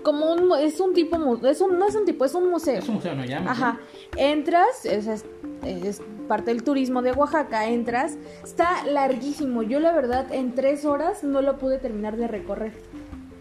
como 0.01 0.33
un, 0.33 0.51
es 0.59 0.79
un 0.79 0.93
tipo, 0.95 1.15
es 1.45 1.61
un, 1.61 1.77
no 1.77 1.85
es 1.87 1.93
un 1.95 2.05
tipo, 2.05 2.25
es 2.25 2.33
un 2.33 2.49
museo. 2.49 2.79
Es 2.79 2.89
un 2.89 2.95
museo, 2.95 3.13
¿no? 3.13 3.23
Ya. 3.23 3.37
Ajá, 3.47 3.79
entras, 4.17 4.83
es, 4.85 5.05
es- 5.07 5.25
es 5.63 6.01
parte 6.29 6.51
del 6.51 6.63
turismo 6.63 7.01
de 7.01 7.11
Oaxaca, 7.11 7.67
entras, 7.67 8.17
está 8.43 8.83
larguísimo. 8.85 9.61
Yo 9.61 9.79
la 9.81 9.91
verdad 9.91 10.33
en 10.33 10.55
tres 10.55 10.85
horas 10.85 11.23
no 11.23 11.41
lo 11.41 11.57
pude 11.59 11.77
terminar 11.79 12.15
de 12.17 12.27
recorrer. 12.29 12.71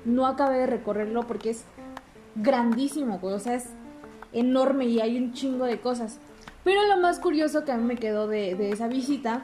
No 0.04 0.26
acabé 0.26 0.58
de 0.58 0.66
recorrerlo 0.66 1.26
porque 1.28 1.50
es 1.50 1.62
grandísimo, 2.34 3.18
güey, 3.20 3.34
o 3.34 3.38
sea, 3.38 3.54
es 3.54 3.66
enorme 4.32 4.86
y 4.86 5.00
hay 5.00 5.16
un 5.16 5.32
chingo 5.32 5.64
de 5.64 5.78
cosas. 5.80 6.18
Pero 6.68 6.86
lo 6.86 6.98
más 6.98 7.18
curioso 7.18 7.64
que 7.64 7.72
a 7.72 7.78
mí 7.78 7.84
me 7.84 7.96
quedó 7.96 8.28
de, 8.28 8.54
de 8.54 8.72
esa 8.72 8.88
visita 8.88 9.40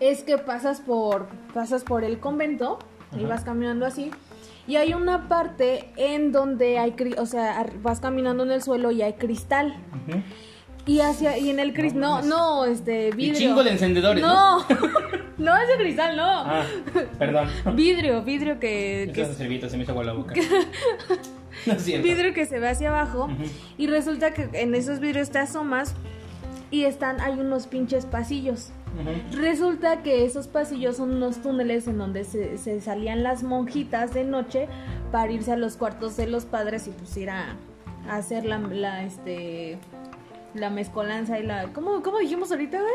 es 0.00 0.22
que 0.22 0.38
pasas 0.38 0.80
por, 0.80 1.26
pasas 1.52 1.84
por 1.84 2.02
el 2.02 2.18
convento 2.18 2.78
y 3.14 3.26
vas 3.26 3.44
caminando 3.44 3.84
así. 3.84 4.10
Y 4.66 4.76
hay 4.76 4.94
una 4.94 5.28
parte 5.28 5.92
en 5.98 6.32
donde 6.32 6.78
hay, 6.78 6.96
o 7.18 7.26
sea, 7.26 7.66
vas 7.82 8.00
caminando 8.00 8.42
en 8.44 8.52
el 8.52 8.62
suelo 8.62 8.90
y 8.90 9.02
hay 9.02 9.12
cristal. 9.12 9.76
Ujú. 9.92 10.22
Y 10.88 11.00
hacia 11.00 11.38
y 11.38 11.50
en 11.50 11.60
el 11.60 11.72
cristal, 11.74 12.00
no, 12.00 12.22
no, 12.22 12.64
este 12.64 13.08
Y 13.10 13.12
vidrio. 13.12 13.38
chingo 13.38 13.62
de 13.62 13.70
encendedores, 13.72 14.22
¿no? 14.22 14.58
No, 14.60 14.66
no 15.38 15.56
es 15.56 15.68
de 15.68 15.76
cristal, 15.76 16.16
no. 16.16 16.24
Ah, 16.26 16.64
perdón. 17.18 17.48
Vidrio, 17.74 18.22
vidrio 18.22 18.58
que, 18.58 19.10
que 19.14 19.22
Esa 19.22 19.34
servilleta 19.34 19.68
se 19.68 19.76
me 19.76 19.84
hizo 19.84 19.92
agua 19.92 20.04
la 20.04 20.14
boca. 20.14 20.34
No 21.66 21.72
es 21.74 21.82
cierto. 21.82 22.06
vidrio 22.06 22.32
que 22.34 22.46
se 22.46 22.60
ve 22.60 22.68
hacia 22.68 22.88
abajo 22.88 23.28
y 23.76 23.88
resulta 23.88 24.32
que 24.32 24.48
en 24.52 24.76
esos 24.76 25.00
vidrios 25.00 25.30
te 25.30 25.40
asomas 25.40 25.92
y 26.70 26.84
están 26.84 27.20
hay 27.20 27.34
unos 27.34 27.66
pinches 27.66 28.06
pasillos. 28.06 28.70
Resulta 29.32 30.02
que 30.04 30.24
esos 30.24 30.46
pasillos 30.46 30.96
son 30.98 31.14
unos 31.14 31.42
túneles 31.42 31.88
en 31.88 31.98
donde 31.98 32.22
se, 32.24 32.58
se 32.58 32.80
salían 32.80 33.24
las 33.24 33.42
monjitas 33.42 34.14
de 34.14 34.22
noche 34.24 34.68
para 35.10 35.30
irse 35.32 35.52
a 35.52 35.56
los 35.56 35.76
cuartos 35.76 36.16
de 36.16 36.28
los 36.28 36.44
padres 36.44 36.86
y 36.86 36.90
pues 36.90 37.16
ir 37.16 37.30
a, 37.30 37.56
a 38.08 38.16
hacer 38.16 38.44
la, 38.44 38.58
la, 38.58 39.02
este 39.04 39.78
la 40.58 40.70
mezcolanza 40.70 41.38
y 41.38 41.42
la 41.42 41.68
¿cómo, 41.72 42.02
cómo 42.02 42.18
dijimos 42.18 42.50
ahorita, 42.50 42.80
güey? 42.80 42.94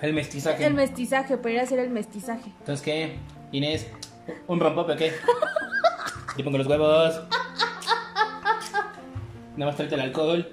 El 0.00 0.12
mestizaje. 0.12 0.64
El 0.64 0.74
mestizaje, 0.74 1.36
para 1.36 1.50
ir 1.54 1.60
a 1.60 1.62
hacer 1.64 1.78
el 1.80 1.90
mestizaje. 1.90 2.52
Entonces, 2.60 2.84
¿qué? 2.84 3.16
Inés, 3.52 3.86
¿un 4.46 4.60
rompope 4.60 4.92
o 4.92 4.96
qué? 4.96 5.12
Le 6.36 6.44
pongo 6.44 6.58
los 6.58 6.66
huevos. 6.66 7.20
Nada 9.56 9.70
más 9.70 9.76
tráete 9.76 9.96
el 9.96 10.00
alcohol. 10.02 10.48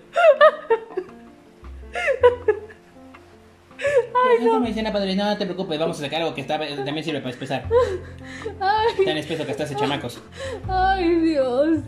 Ay, 3.78 4.46
no. 4.46 4.60
me 4.60 4.70
dicen, 4.70 4.92
padre, 4.92 5.16
no 5.16 5.38
te 5.38 5.46
preocupes, 5.46 5.78
vamos 5.78 6.00
a 6.00 6.02
sacar 6.04 6.22
algo 6.22 6.34
que 6.34 6.42
está, 6.42 6.58
también 6.58 7.04
sirve 7.04 7.20
para 7.20 7.30
espesar. 7.30 7.66
Ay, 8.60 9.06
Tan 9.06 9.18
espeso 9.18 9.46
que 9.46 9.52
estás 9.52 9.70
de 9.70 9.76
chamacos. 9.76 10.20
ay, 10.68 11.08
Dios. 11.20 11.80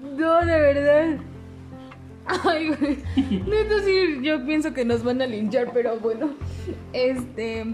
No, 0.00 0.40
de 0.44 0.60
verdad. 0.60 1.16
Ay, 2.26 2.68
güey. 2.68 2.98
Neta, 3.46 3.80
sí, 3.84 4.18
yo 4.22 4.44
pienso 4.46 4.72
que 4.72 4.84
nos 4.84 5.02
van 5.02 5.20
a 5.22 5.26
linchar, 5.26 5.70
pero 5.72 5.98
bueno. 5.98 6.30
Este. 6.92 7.66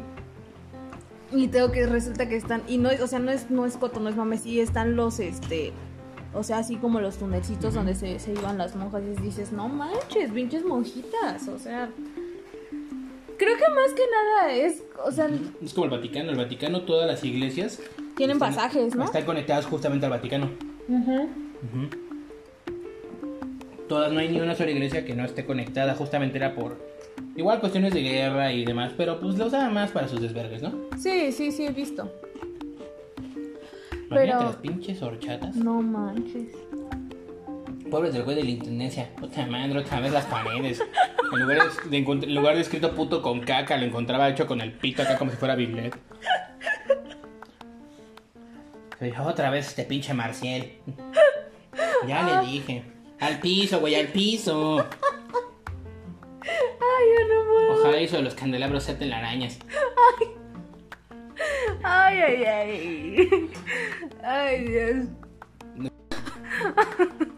Y 1.32 1.48
tengo 1.48 1.70
que 1.70 1.86
resulta 1.86 2.26
que 2.28 2.36
están, 2.36 2.62
y 2.66 2.78
no, 2.78 2.88
o 3.02 3.06
sea, 3.06 3.18
no 3.18 3.30
es, 3.30 3.50
no 3.50 3.66
es 3.66 3.76
coto, 3.76 4.00
no 4.00 4.08
es 4.08 4.16
mame, 4.16 4.38
sí 4.38 4.60
están 4.60 4.96
los, 4.96 5.20
este, 5.20 5.72
o 6.32 6.42
sea, 6.42 6.56
así 6.58 6.76
como 6.76 7.00
los 7.02 7.18
tunelcitos 7.18 7.74
donde 7.74 7.94
se, 7.94 8.18
se 8.18 8.32
iban 8.32 8.56
las 8.56 8.74
monjas 8.76 9.02
y 9.02 9.20
dices, 9.20 9.52
no 9.52 9.68
manches, 9.68 10.30
pinches 10.32 10.64
monjitas, 10.64 11.46
o 11.48 11.58
sea, 11.58 11.90
creo 13.36 13.56
que 13.58 13.74
más 13.74 13.92
que 13.94 14.02
nada 14.10 14.52
es, 14.54 14.82
o 15.04 15.12
sea, 15.12 15.28
Es 15.62 15.74
como 15.74 15.84
el 15.84 15.90
Vaticano. 15.90 16.30
El 16.30 16.38
Vaticano, 16.38 16.80
todas 16.82 17.06
las 17.06 17.22
iglesias 17.22 17.78
tienen 18.16 18.36
están- 18.38 18.54
pasajes, 18.54 18.94
¿no? 18.96 19.04
están 19.04 19.24
conectadas 19.26 19.66
justamente 19.66 20.06
al 20.06 20.10
Vaticano. 20.12 20.48
Ujú. 20.88 21.12
Ujú. 21.24 22.07
Todas, 23.88 24.12
no 24.12 24.20
hay 24.20 24.28
ni 24.28 24.40
una 24.40 24.54
sola 24.54 24.70
iglesia 24.70 25.04
que 25.04 25.14
no 25.14 25.24
esté 25.24 25.44
conectada. 25.46 25.94
Justamente 25.94 26.36
era 26.38 26.54
por. 26.54 26.76
Igual 27.36 27.60
cuestiones 27.60 27.94
de 27.94 28.02
guerra 28.02 28.52
y 28.52 28.64
demás, 28.64 28.92
pero 28.96 29.20
pues 29.20 29.36
lo 29.38 29.46
usaban 29.46 29.72
más 29.72 29.90
para 29.92 30.08
sus 30.08 30.20
desvergues, 30.20 30.62
¿no? 30.62 30.72
Sí, 30.98 31.32
sí, 31.32 31.50
sí, 31.52 31.66
he 31.66 31.70
visto. 31.72 32.12
Imagínate 33.92 34.08
Pero- 34.10 34.42
las 34.44 34.56
pinches 34.56 35.02
horchatas. 35.02 35.56
No 35.56 35.80
manches. 35.82 36.54
Pobres 37.90 38.12
del 38.12 38.24
güey 38.24 38.36
de 38.36 38.44
la 38.44 38.50
intendencia. 38.50 39.08
Otra 39.22 39.46
madre, 39.46 39.78
otra 39.78 40.00
vez 40.00 40.12
las 40.12 40.26
paredes. 40.26 40.82
En 41.32 41.40
lugar 41.40 41.58
de, 41.90 41.96
en 41.96 42.34
lugar 42.34 42.54
de 42.56 42.60
escrito 42.62 42.94
puto 42.94 43.22
con 43.22 43.40
caca, 43.40 43.76
lo 43.78 43.84
encontraba 43.86 44.28
hecho 44.28 44.46
con 44.46 44.60
el 44.60 44.72
pito 44.72 45.02
acá 45.02 45.16
como 45.16 45.30
si 45.30 45.36
fuera 45.38 45.54
Biblet. 45.54 45.96
Otra 49.24 49.50
vez 49.50 49.68
este 49.68 49.84
pinche 49.84 50.12
Marcial. 50.12 50.66
Ya 52.06 52.22
le 52.42 52.46
dije. 52.46 52.82
Al 53.20 53.40
piso, 53.40 53.80
güey, 53.80 53.94
al 53.96 54.08
piso. 54.08 54.78
Ay, 56.40 57.06
yo 57.18 57.34
no 57.34 57.50
puedo. 57.50 57.80
Ojalá 57.80 57.98
eso 57.98 58.16
de 58.16 58.22
los 58.22 58.34
candelabros 58.34 58.84
se 58.84 58.92
arañas. 58.92 59.58
Ay, 61.82 62.18
ay, 62.20 62.44
ay. 62.44 63.50
Ay, 64.22 64.64
Dios. 64.64 65.06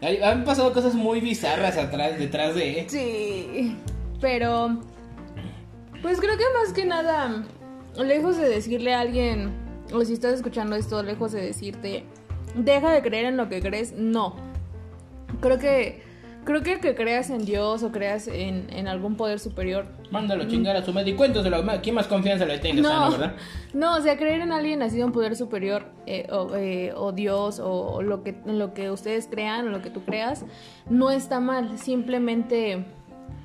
Ay, 0.01 0.19
Han 0.23 0.43
pasado 0.43 0.73
cosas 0.73 0.95
muy 0.95 1.19
bizarras 1.19 1.77
atrás, 1.77 2.17
detrás 2.17 2.55
de. 2.55 2.85
Sí. 2.89 3.77
Pero. 4.19 4.79
Pues 6.01 6.19
creo 6.19 6.37
que 6.37 6.43
más 6.59 6.73
que 6.73 6.85
nada. 6.85 7.43
Lejos 7.97 8.37
de 8.37 8.49
decirle 8.49 8.93
a 8.93 9.01
alguien. 9.01 9.51
O 9.93 10.03
si 10.05 10.13
estás 10.13 10.33
escuchando 10.35 10.75
esto, 10.75 11.03
lejos 11.03 11.31
de 11.31 11.41
decirte. 11.41 12.03
Deja 12.55 12.91
de 12.91 13.01
creer 13.01 13.25
en 13.25 13.37
lo 13.37 13.49
que 13.49 13.61
crees. 13.61 13.93
No. 13.93 14.50
Creo 15.39 15.57
que. 15.59 16.09
Creo 16.43 16.63
que 16.63 16.79
que 16.79 16.95
creas 16.95 17.29
en 17.29 17.45
Dios 17.45 17.83
o 17.83 17.91
creas 17.91 18.27
en, 18.27 18.65
en 18.73 18.87
algún 18.87 19.15
poder 19.15 19.37
superior 19.37 19.85
Mándalo 20.09 20.41
a 20.41 20.47
chingar 20.47 20.75
a 20.75 20.83
su 20.83 20.91
médico. 20.91 21.17
Cuéntoselo. 21.17 21.61
ma- 21.61 21.81
¿Quién 21.81 21.93
más 21.93 22.07
confianza 22.07 22.45
le 22.45 22.57
tenga? 22.57 22.81
No, 22.81 22.89
Sano, 22.89 23.11
¿verdad? 23.11 23.35
no, 23.75 23.95
o 23.95 24.01
sea, 24.01 24.17
creer 24.17 24.41
en 24.41 24.51
alguien 24.51 24.79
nacido 24.79 25.05
en 25.05 25.11
poder 25.11 25.35
superior, 25.35 25.85
eh, 26.07 26.25
o, 26.31 26.55
eh, 26.55 26.93
o 26.95 27.11
Dios, 27.11 27.59
o, 27.59 27.71
o 27.93 28.01
lo 28.01 28.23
que, 28.23 28.35
lo 28.47 28.73
que 28.73 28.89
ustedes 28.89 29.27
crean, 29.29 29.67
o 29.67 29.69
lo 29.69 29.83
que 29.83 29.91
tú 29.91 30.03
creas, 30.03 30.43
no 30.89 31.11
está 31.11 31.39
mal. 31.39 31.77
Simplemente 31.77 32.85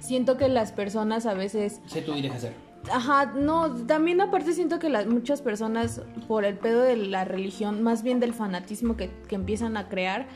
siento 0.00 0.38
que 0.38 0.48
las 0.48 0.72
personas 0.72 1.26
a 1.26 1.34
veces 1.34 1.82
Sé 1.84 2.00
tú 2.00 2.14
y 2.14 2.22
deja 2.22 2.38
ser. 2.38 2.54
Ajá, 2.90 3.26
no, 3.36 3.74
también 3.84 4.22
aparte 4.22 4.54
siento 4.54 4.78
que 4.78 4.88
las 4.88 5.06
muchas 5.06 5.42
personas 5.42 6.00
por 6.28 6.46
el 6.46 6.56
pedo 6.56 6.80
de 6.82 6.96
la 6.96 7.26
religión, 7.26 7.82
más 7.82 8.02
bien 8.02 8.20
del 8.20 8.32
fanatismo 8.32 8.96
que, 8.96 9.10
que 9.28 9.34
empiezan 9.34 9.76
a 9.76 9.88
crear, 9.88 10.26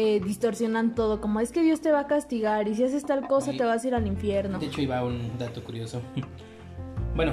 eh, 0.00 0.20
distorsionan 0.20 0.94
todo, 0.94 1.20
como 1.20 1.40
es 1.40 1.50
que 1.50 1.60
Dios 1.60 1.80
te 1.80 1.90
va 1.90 1.98
a 1.98 2.06
castigar 2.06 2.68
y 2.68 2.76
si 2.76 2.84
haces 2.84 3.04
tal 3.04 3.26
cosa 3.26 3.50
te 3.50 3.64
vas 3.64 3.82
a 3.82 3.88
ir 3.88 3.96
al 3.96 4.06
infierno. 4.06 4.60
De 4.60 4.66
hecho, 4.66 4.80
iba 4.80 5.04
un 5.04 5.36
dato 5.38 5.62
curioso. 5.64 6.00
Bueno, 7.16 7.32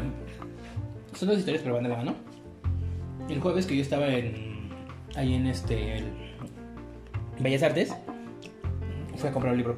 son 1.13 1.27
dos 1.27 1.37
historias, 1.37 1.61
pero 1.61 1.75
van 1.75 1.83
de 1.83 1.89
la 1.89 1.97
mano. 1.97 2.15
El 3.29 3.39
jueves 3.39 3.67
que 3.67 3.75
yo 3.75 3.83
estaba 3.83 4.07
en. 4.07 4.71
ahí 5.15 5.35
en 5.35 5.45
este. 5.45 5.97
el 5.97 6.05
Bellas 7.39 7.61
Artes, 7.61 7.95
fui 9.15 9.29
a 9.29 9.31
comprar 9.31 9.53
un 9.53 9.59
libro. 9.59 9.75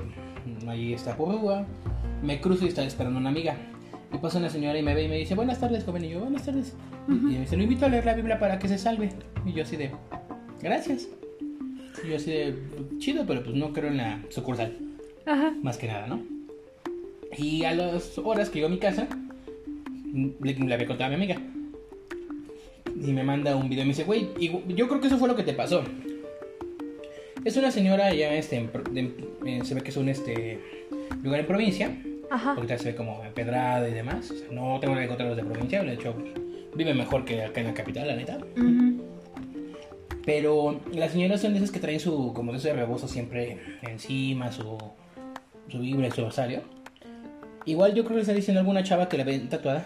Ahí 0.65 0.93
está. 0.93 1.17
Me 2.23 2.39
cruzo 2.39 2.63
y 2.63 2.69
estaba 2.69 2.88
esperando 2.88 3.19
una 3.19 3.32
amiga. 3.32 3.58
Y 4.13 4.17
pasa 4.19 4.38
una 4.38 4.50
señora 4.50 4.80
y 4.80 4.84
me 4.84 4.95
ve 4.95 5.04
y 5.04 5.10
me 5.10 5.17
dice: 5.17 5.36
Buenas 5.36 5.60
tardes, 5.60 5.84
joven. 5.84 6.06
Y 6.06 6.10
yo, 6.12 6.21
Buenas 6.21 6.45
tardes. 6.45 6.73
Y 7.10 7.12
me 7.12 7.39
dice: 7.39 7.58
Lo 7.58 7.63
invito 7.63 7.86
a 7.86 7.89
leer 7.89 8.06
la 8.06 8.13
Biblia 8.13 8.39
para 8.39 8.58
que 8.60 8.69
se 8.69 8.78
salve. 8.78 9.10
Y 9.45 9.52
yo, 9.52 9.63
así 9.63 9.76
de. 9.76 9.91
Gracias. 10.62 11.10
Y 12.03 12.10
yo, 12.10 12.15
así 12.17 12.31
de. 12.31 12.55
Chido, 12.99 13.25
pero 13.25 13.43
pues 13.43 13.55
no 13.55 13.73
creo 13.73 13.89
en 13.89 13.97
la 13.97 14.21
sucursal 14.29 14.77
Ajá. 15.25 15.53
más 15.62 15.77
que 15.77 15.88
nada, 15.88 16.07
¿no? 16.07 16.21
Y 17.38 17.63
a 17.65 17.73
las 17.73 18.17
horas 18.17 18.49
que 18.49 18.55
llego 18.55 18.67
a 18.67 18.71
mi 18.71 18.77
casa, 18.79 19.07
le, 20.41 20.53
le 20.53 20.73
había 20.73 20.88
contado 20.88 21.05
a 21.07 21.10
mi 21.10 21.15
amiga. 21.15 21.41
Y 22.95 23.12
me 23.13 23.23
manda 23.23 23.55
un 23.55 23.69
video 23.69 23.83
y 23.83 23.88
me 23.88 23.91
dice, 23.93 24.03
güey, 24.05 24.29
yo 24.69 24.88
creo 24.88 24.99
que 25.01 25.07
eso 25.07 25.17
fue 25.17 25.27
lo 25.27 25.36
que 25.36 25.43
te 25.43 25.53
pasó. 25.53 25.83
Es 27.45 27.55
una 27.55 27.71
señora 27.71 28.13
ya 28.13 28.33
este, 28.33 28.55
en 28.57 28.67
pro- 28.67 28.83
de- 28.91 29.62
se 29.63 29.75
ve 29.75 29.81
que 29.81 29.89
es 29.91 29.97
un 29.97 30.10
este, 30.10 30.60
lugar 31.23 31.41
en 31.41 31.45
provincia, 31.45 31.95
Ajá. 32.29 32.55
porque 32.55 32.77
se 32.77 32.91
ve 32.91 32.95
como 32.95 33.23
empedrada 33.23 33.88
y 33.88 33.93
demás. 33.93 34.31
O 34.31 34.36
sea, 34.36 34.47
no 34.51 34.79
tengo 34.79 34.95
que 34.95 35.03
encontrar 35.03 35.29
los 35.29 35.38
de 35.38 35.43
provincia, 35.43 35.83
de 35.83 35.93
hecho, 35.93 36.15
vive 36.75 36.93
mejor 36.93 37.23
que 37.23 37.43
acá 37.43 37.62
en 37.62 37.67
la 37.67 37.73
capital, 37.73 38.07
la 38.07 38.15
neta. 38.15 38.39
Ujú. 38.57 39.01
Pero 40.28 40.82
las 40.92 41.13
señoras 41.13 41.40
son 41.40 41.56
esas 41.56 41.72
que 41.72 41.80
traen 41.80 42.02
su, 42.02 42.34
como 42.34 42.52
de 42.52 42.74
rebozo 42.74 43.08
siempre 43.08 43.60
encima, 43.82 44.52
su, 44.52 44.78
su 45.70 45.82
y 45.82 46.12
su 46.12 46.22
rosario. 46.26 46.63
Igual 47.63 47.94
yo 47.94 48.04
creo 48.04 48.18
que 48.18 48.22
está 48.24 48.34
diciendo 48.34 48.60
alguna 48.60 48.84
chava 48.84 49.08
que 49.08 49.18
la 49.18 49.24
ven 49.24 49.48
tatuada, 49.48 49.86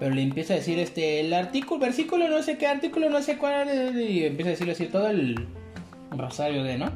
pero 0.00 0.12
le 0.12 0.22
empieza 0.22 0.54
a 0.54 0.56
decir 0.56 0.80
este, 0.80 1.20
el 1.20 1.32
artículo, 1.32 1.78
versículo 1.80 2.28
no 2.28 2.42
sé 2.42 2.58
qué, 2.58 2.66
artículo 2.66 3.08
no 3.08 3.22
sé 3.22 3.38
cuál, 3.38 3.96
y 3.96 4.24
empieza 4.24 4.48
a 4.48 4.50
decirle 4.50 4.72
así 4.72 4.86
todo 4.86 5.10
el 5.10 5.46
rosario 6.10 6.64
de, 6.64 6.76
¿no? 6.76 6.90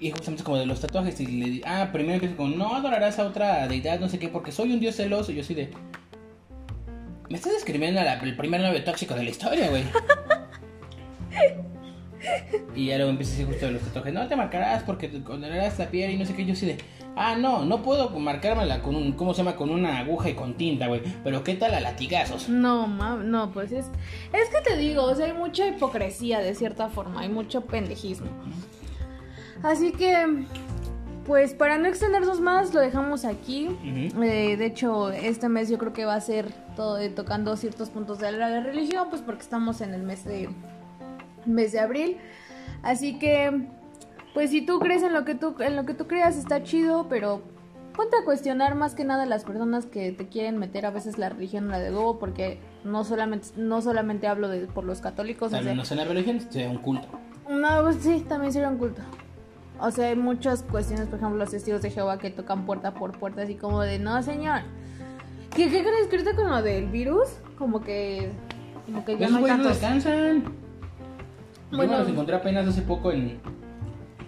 Y 0.00 0.10
justamente 0.10 0.42
como 0.42 0.56
de 0.58 0.66
los 0.66 0.80
tatuajes, 0.80 1.20
y 1.20 1.26
le 1.26 1.62
ah, 1.64 1.90
primero 1.92 2.14
empieza 2.14 2.34
con, 2.34 2.58
no 2.58 2.74
adorarás 2.74 3.20
a 3.20 3.24
otra 3.24 3.68
deidad, 3.68 4.00
no 4.00 4.08
sé 4.08 4.18
qué, 4.18 4.26
porque 4.28 4.50
soy 4.50 4.72
un 4.72 4.80
dios 4.80 4.96
celoso, 4.96 5.30
y 5.30 5.36
yo 5.36 5.42
así 5.42 5.54
de... 5.54 5.70
Me 7.28 7.36
estás 7.36 7.52
describiendo 7.52 8.00
a 8.00 8.04
la- 8.04 8.14
el 8.14 8.36
primer 8.36 8.60
novio 8.60 8.82
tóxico 8.82 9.14
de 9.14 9.22
la 9.22 9.30
historia, 9.30 9.70
güey. 9.70 9.84
Y 12.74 12.86
ya 12.86 12.96
luego 12.96 13.10
empieza 13.10 13.32
a 13.32 13.36
decir 13.36 13.46
justo 13.46 13.66
de 13.66 13.72
los 13.72 13.82
tatuajes, 13.82 14.12
no 14.12 14.26
te 14.28 14.36
marcarás 14.36 14.82
porque 14.82 15.08
te 15.08 15.22
condenarás 15.22 15.78
la 15.78 15.90
piel 15.90 16.10
y 16.10 16.18
no 16.18 16.24
sé 16.24 16.34
qué. 16.34 16.44
Yo 16.44 16.52
así 16.52 16.66
de, 16.66 16.78
ah, 17.16 17.36
no, 17.36 17.64
no 17.64 17.82
puedo 17.82 18.10
marcármela 18.10 18.82
con 18.82 18.94
un, 18.94 19.12
¿cómo 19.12 19.34
se 19.34 19.38
llama? 19.38 19.56
Con 19.56 19.70
una 19.70 19.98
aguja 19.98 20.30
y 20.30 20.34
con 20.34 20.54
tinta, 20.54 20.86
güey. 20.86 21.02
Pero 21.24 21.42
¿qué 21.44 21.54
tal 21.54 21.74
a 21.74 21.80
latigazos? 21.80 22.48
No, 22.48 22.86
ma, 22.86 23.16
no, 23.16 23.50
pues 23.52 23.72
es. 23.72 23.86
Es 24.32 24.48
que 24.48 24.60
te 24.64 24.76
digo, 24.76 25.04
o 25.04 25.14
sea, 25.14 25.26
hay 25.26 25.32
mucha 25.32 25.66
hipocresía 25.66 26.40
de 26.40 26.54
cierta 26.54 26.88
forma, 26.88 27.20
hay 27.22 27.28
mucho 27.28 27.62
pendejismo. 27.62 28.28
Así 29.62 29.92
que, 29.92 30.46
pues 31.26 31.52
para 31.52 31.76
no 31.76 31.86
extendernos 31.86 32.40
más, 32.40 32.72
lo 32.72 32.80
dejamos 32.80 33.24
aquí. 33.24 33.68
Eh, 33.84 34.56
de 34.56 34.66
hecho, 34.66 35.10
este 35.10 35.48
mes 35.48 35.68
yo 35.68 35.78
creo 35.78 35.92
que 35.92 36.04
va 36.04 36.14
a 36.14 36.20
ser 36.20 36.50
todo 36.76 36.96
de 36.96 37.10
tocando 37.10 37.56
ciertos 37.56 37.90
puntos 37.90 38.18
de 38.18 38.32
la 38.32 38.60
religión, 38.60 39.08
pues 39.10 39.22
porque 39.22 39.42
estamos 39.42 39.80
en 39.80 39.92
el 39.92 40.02
mes 40.02 40.24
de 40.24 40.48
mes 41.46 41.72
de 41.72 41.80
abril. 41.80 42.16
Así 42.82 43.18
que, 43.18 43.66
pues 44.34 44.50
si 44.50 44.62
tú 44.62 44.78
crees 44.78 45.02
en 45.02 45.12
lo 45.12 45.24
que 45.24 45.34
tú 45.34 45.54
en 45.60 45.76
lo 45.76 45.84
que 45.86 45.94
tú 45.94 46.06
creas 46.06 46.36
está 46.36 46.62
chido, 46.62 47.06
pero 47.08 47.42
ponte 47.96 48.16
a 48.16 48.24
cuestionar 48.24 48.74
más 48.76 48.94
que 48.94 49.04
nada 49.04 49.24
a 49.24 49.26
las 49.26 49.44
personas 49.44 49.84
que 49.86 50.12
te 50.12 50.28
quieren 50.28 50.58
meter 50.58 50.86
a 50.86 50.90
veces 50.90 51.18
la 51.18 51.28
religión 51.28 51.64
en 51.64 51.70
la 51.72 51.78
de 51.80 51.90
huevo, 51.90 52.18
porque 52.18 52.58
no 52.84 53.04
solamente 53.04 53.48
no 53.56 53.82
solamente 53.82 54.26
hablo 54.28 54.48
de 54.48 54.66
por 54.66 54.84
los 54.84 55.00
católicos, 55.00 55.48
o 55.52 55.56
Tal 55.56 55.64
sea, 55.64 55.74
no 55.74 55.84
sea 55.84 55.96
una 55.98 56.06
religión, 56.06 56.40
sea 56.50 56.68
un 56.70 56.78
culto. 56.78 57.08
no, 57.48 57.82
pues 57.82 57.96
sí, 58.00 58.24
también 58.28 58.52
sería 58.52 58.68
un 58.68 58.78
culto. 58.78 59.02
O 59.82 59.90
sea, 59.90 60.08
hay 60.08 60.16
muchas 60.16 60.62
cuestiones, 60.62 61.06
por 61.08 61.18
ejemplo, 61.18 61.38
los 61.38 61.50
testigos 61.50 61.80
de 61.82 61.90
Jehová 61.90 62.18
que 62.18 62.30
tocan 62.30 62.66
puerta 62.66 62.92
por 62.94 63.18
puerta, 63.18 63.42
así 63.42 63.54
como 63.54 63.80
de, 63.80 63.98
no, 63.98 64.22
señor. 64.22 64.60
¿Qué, 65.56 65.70
qué 65.70 65.82
crees 65.82 66.06
que 66.08 66.16
ahorita 66.16 66.36
con 66.36 66.50
lo 66.50 66.62
del 66.62 66.86
virus? 66.86 67.28
Como 67.58 67.80
que. 67.80 68.30
Como 68.86 69.04
que 69.04 69.16
ya 69.18 69.28
no 69.28 69.38
hay 69.38 69.42
no 69.42 69.48
tantos. 69.48 69.72
descansan. 69.80 70.44
Bueno. 71.76 71.98
los 71.98 72.08
encontré 72.08 72.36
apenas 72.36 72.66
hace 72.66 72.82
poco 72.82 73.12
en, 73.12 73.38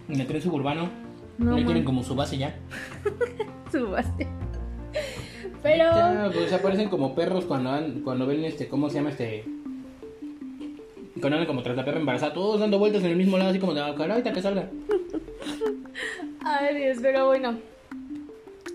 en 0.08 0.20
el 0.20 0.26
tren 0.26 0.40
suburbano. 0.42 0.88
No, 1.38 1.52
man. 1.52 1.64
tienen 1.64 1.84
como 1.84 2.02
su 2.02 2.14
base 2.14 2.38
ya. 2.38 2.54
Subaste. 3.72 4.26
Pero. 5.62 5.84
Ya, 5.84 6.30
pues 6.32 6.52
aparecen 6.52 6.88
como 6.88 7.14
perros 7.14 7.44
cuando 7.44 7.70
van- 7.70 8.00
cuando 8.02 8.26
ven 8.26 8.44
este, 8.44 8.68
¿cómo 8.68 8.88
se 8.88 8.96
llama 8.96 9.10
este? 9.10 9.44
Cuando 11.20 11.36
andan 11.38 11.46
como 11.46 11.62
tras 11.62 11.76
la 11.76 11.84
perra 11.84 12.00
embarazada, 12.00 12.32
todos 12.34 12.60
dando 12.60 12.78
vueltas 12.78 13.02
en 13.04 13.10
el 13.10 13.16
mismo 13.16 13.38
lado, 13.38 13.50
así 13.50 13.58
como 13.60 13.74
de, 13.74 13.80
ah, 13.80 13.94
ahorita 13.96 14.32
que 14.32 14.42
salga. 14.42 14.68
Ay, 16.44 16.76
Dios, 16.76 16.98
pero 17.00 17.26
bueno. 17.26 17.58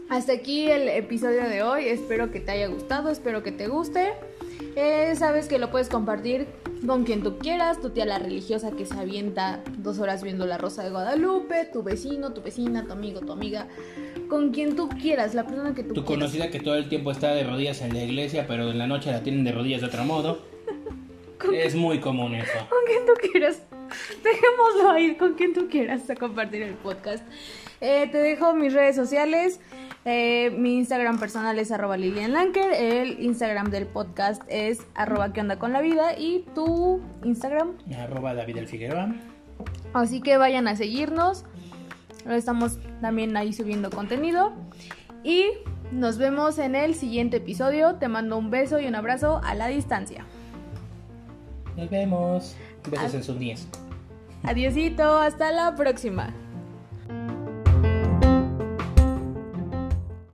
Hasta 0.09 0.31
aquí 0.33 0.69
el 0.71 0.87
episodio 0.87 1.43
de 1.49 1.61
hoy. 1.63 1.85
Espero 1.85 2.31
que 2.31 2.39
te 2.39 2.51
haya 2.51 2.67
gustado, 2.67 3.09
espero 3.09 3.43
que 3.43 3.51
te 3.51 3.67
guste. 3.67 4.13
Eh, 4.77 5.13
sabes 5.17 5.47
que 5.47 5.59
lo 5.59 5.69
puedes 5.69 5.89
compartir 5.89 6.47
con 6.85 7.03
quien 7.03 7.23
tú 7.23 7.37
quieras, 7.37 7.81
tu 7.81 7.89
tía 7.89 8.05
la 8.05 8.19
religiosa 8.19 8.71
que 8.71 8.85
se 8.85 8.93
avienta 8.97 9.61
dos 9.77 9.99
horas 9.99 10.23
viendo 10.23 10.45
la 10.45 10.57
Rosa 10.57 10.83
de 10.83 10.89
Guadalupe, 10.91 11.65
tu 11.71 11.83
vecino, 11.83 12.33
tu 12.33 12.41
vecina, 12.41 12.85
tu 12.85 12.93
amigo, 12.93 13.19
tu 13.21 13.31
amiga, 13.31 13.67
con 14.29 14.51
quien 14.51 14.75
tú 14.75 14.89
quieras, 14.89 15.33
la 15.33 15.45
persona 15.45 15.73
que 15.73 15.83
tú 15.83 15.93
Tu 15.93 16.05
quieras. 16.05 16.07
conocida 16.31 16.49
que 16.51 16.59
todo 16.59 16.75
el 16.75 16.87
tiempo 16.89 17.11
está 17.11 17.33
de 17.33 17.43
rodillas 17.43 17.81
en 17.81 17.93
la 17.93 18.03
iglesia, 18.03 18.45
pero 18.47 18.69
en 18.71 18.77
la 18.77 18.87
noche 18.87 19.11
la 19.11 19.23
tienen 19.23 19.43
de 19.43 19.51
rodillas 19.51 19.81
de 19.81 19.87
otro 19.87 20.03
modo. 20.03 20.39
Es 21.53 21.75
muy 21.75 21.99
común 21.99 22.33
eso. 22.35 22.51
Con 22.69 22.79
quien 22.87 23.05
tú 23.05 23.13
quieras. 23.31 23.61
Dejémoslo 24.23 24.89
ahí, 24.91 25.15
con 25.15 25.33
quien 25.35 25.53
tú 25.53 25.67
quieras 25.69 26.09
a 26.09 26.15
compartir 26.15 26.61
el 26.63 26.73
podcast. 26.73 27.23
Eh, 27.81 28.07
te 28.11 28.17
dejo 28.17 28.53
mis 28.53 28.73
redes 28.73 28.95
sociales. 28.95 29.59
Eh, 30.05 30.51
mi 30.51 30.77
Instagram 30.77 31.19
personal 31.19 31.59
es 31.59 31.71
arroba 31.71 31.97
Lilian 31.97 32.33
Lanker. 32.33 32.73
El 32.73 33.19
Instagram 33.23 33.69
del 33.69 33.85
podcast 33.85 34.41
es 34.47 34.79
arroba 34.95 35.33
que 35.33 35.41
onda 35.41 35.59
con 35.59 35.73
la 35.73 35.81
vida. 35.81 36.17
Y 36.17 36.45
tu 36.55 37.01
Instagram. 37.23 37.73
Arroba 37.97 38.33
David 38.33 38.57
el 38.57 38.67
Figueroa. 38.67 39.13
Así 39.93 40.21
que 40.21 40.37
vayan 40.37 40.67
a 40.67 40.75
seguirnos. 40.75 41.45
Estamos 42.29 42.79
también 43.01 43.35
ahí 43.37 43.53
subiendo 43.53 43.89
contenido. 43.89 44.53
Y 45.23 45.45
nos 45.91 46.17
vemos 46.17 46.57
en 46.59 46.75
el 46.75 46.95
siguiente 46.95 47.37
episodio. 47.37 47.95
Te 47.95 48.07
mando 48.07 48.37
un 48.37 48.49
beso 48.49 48.79
y 48.79 48.87
un 48.87 48.95
abrazo 48.95 49.41
a 49.43 49.55
la 49.55 49.67
distancia. 49.67 50.25
Nos 51.75 51.89
vemos. 51.89 52.55
Besos 52.89 53.13
en 53.13 53.23
sus 53.23 53.37
días. 53.37 53.67
Adiosito, 54.43 55.19
hasta 55.19 55.51
la 55.51 55.75
próxima. 55.75 56.33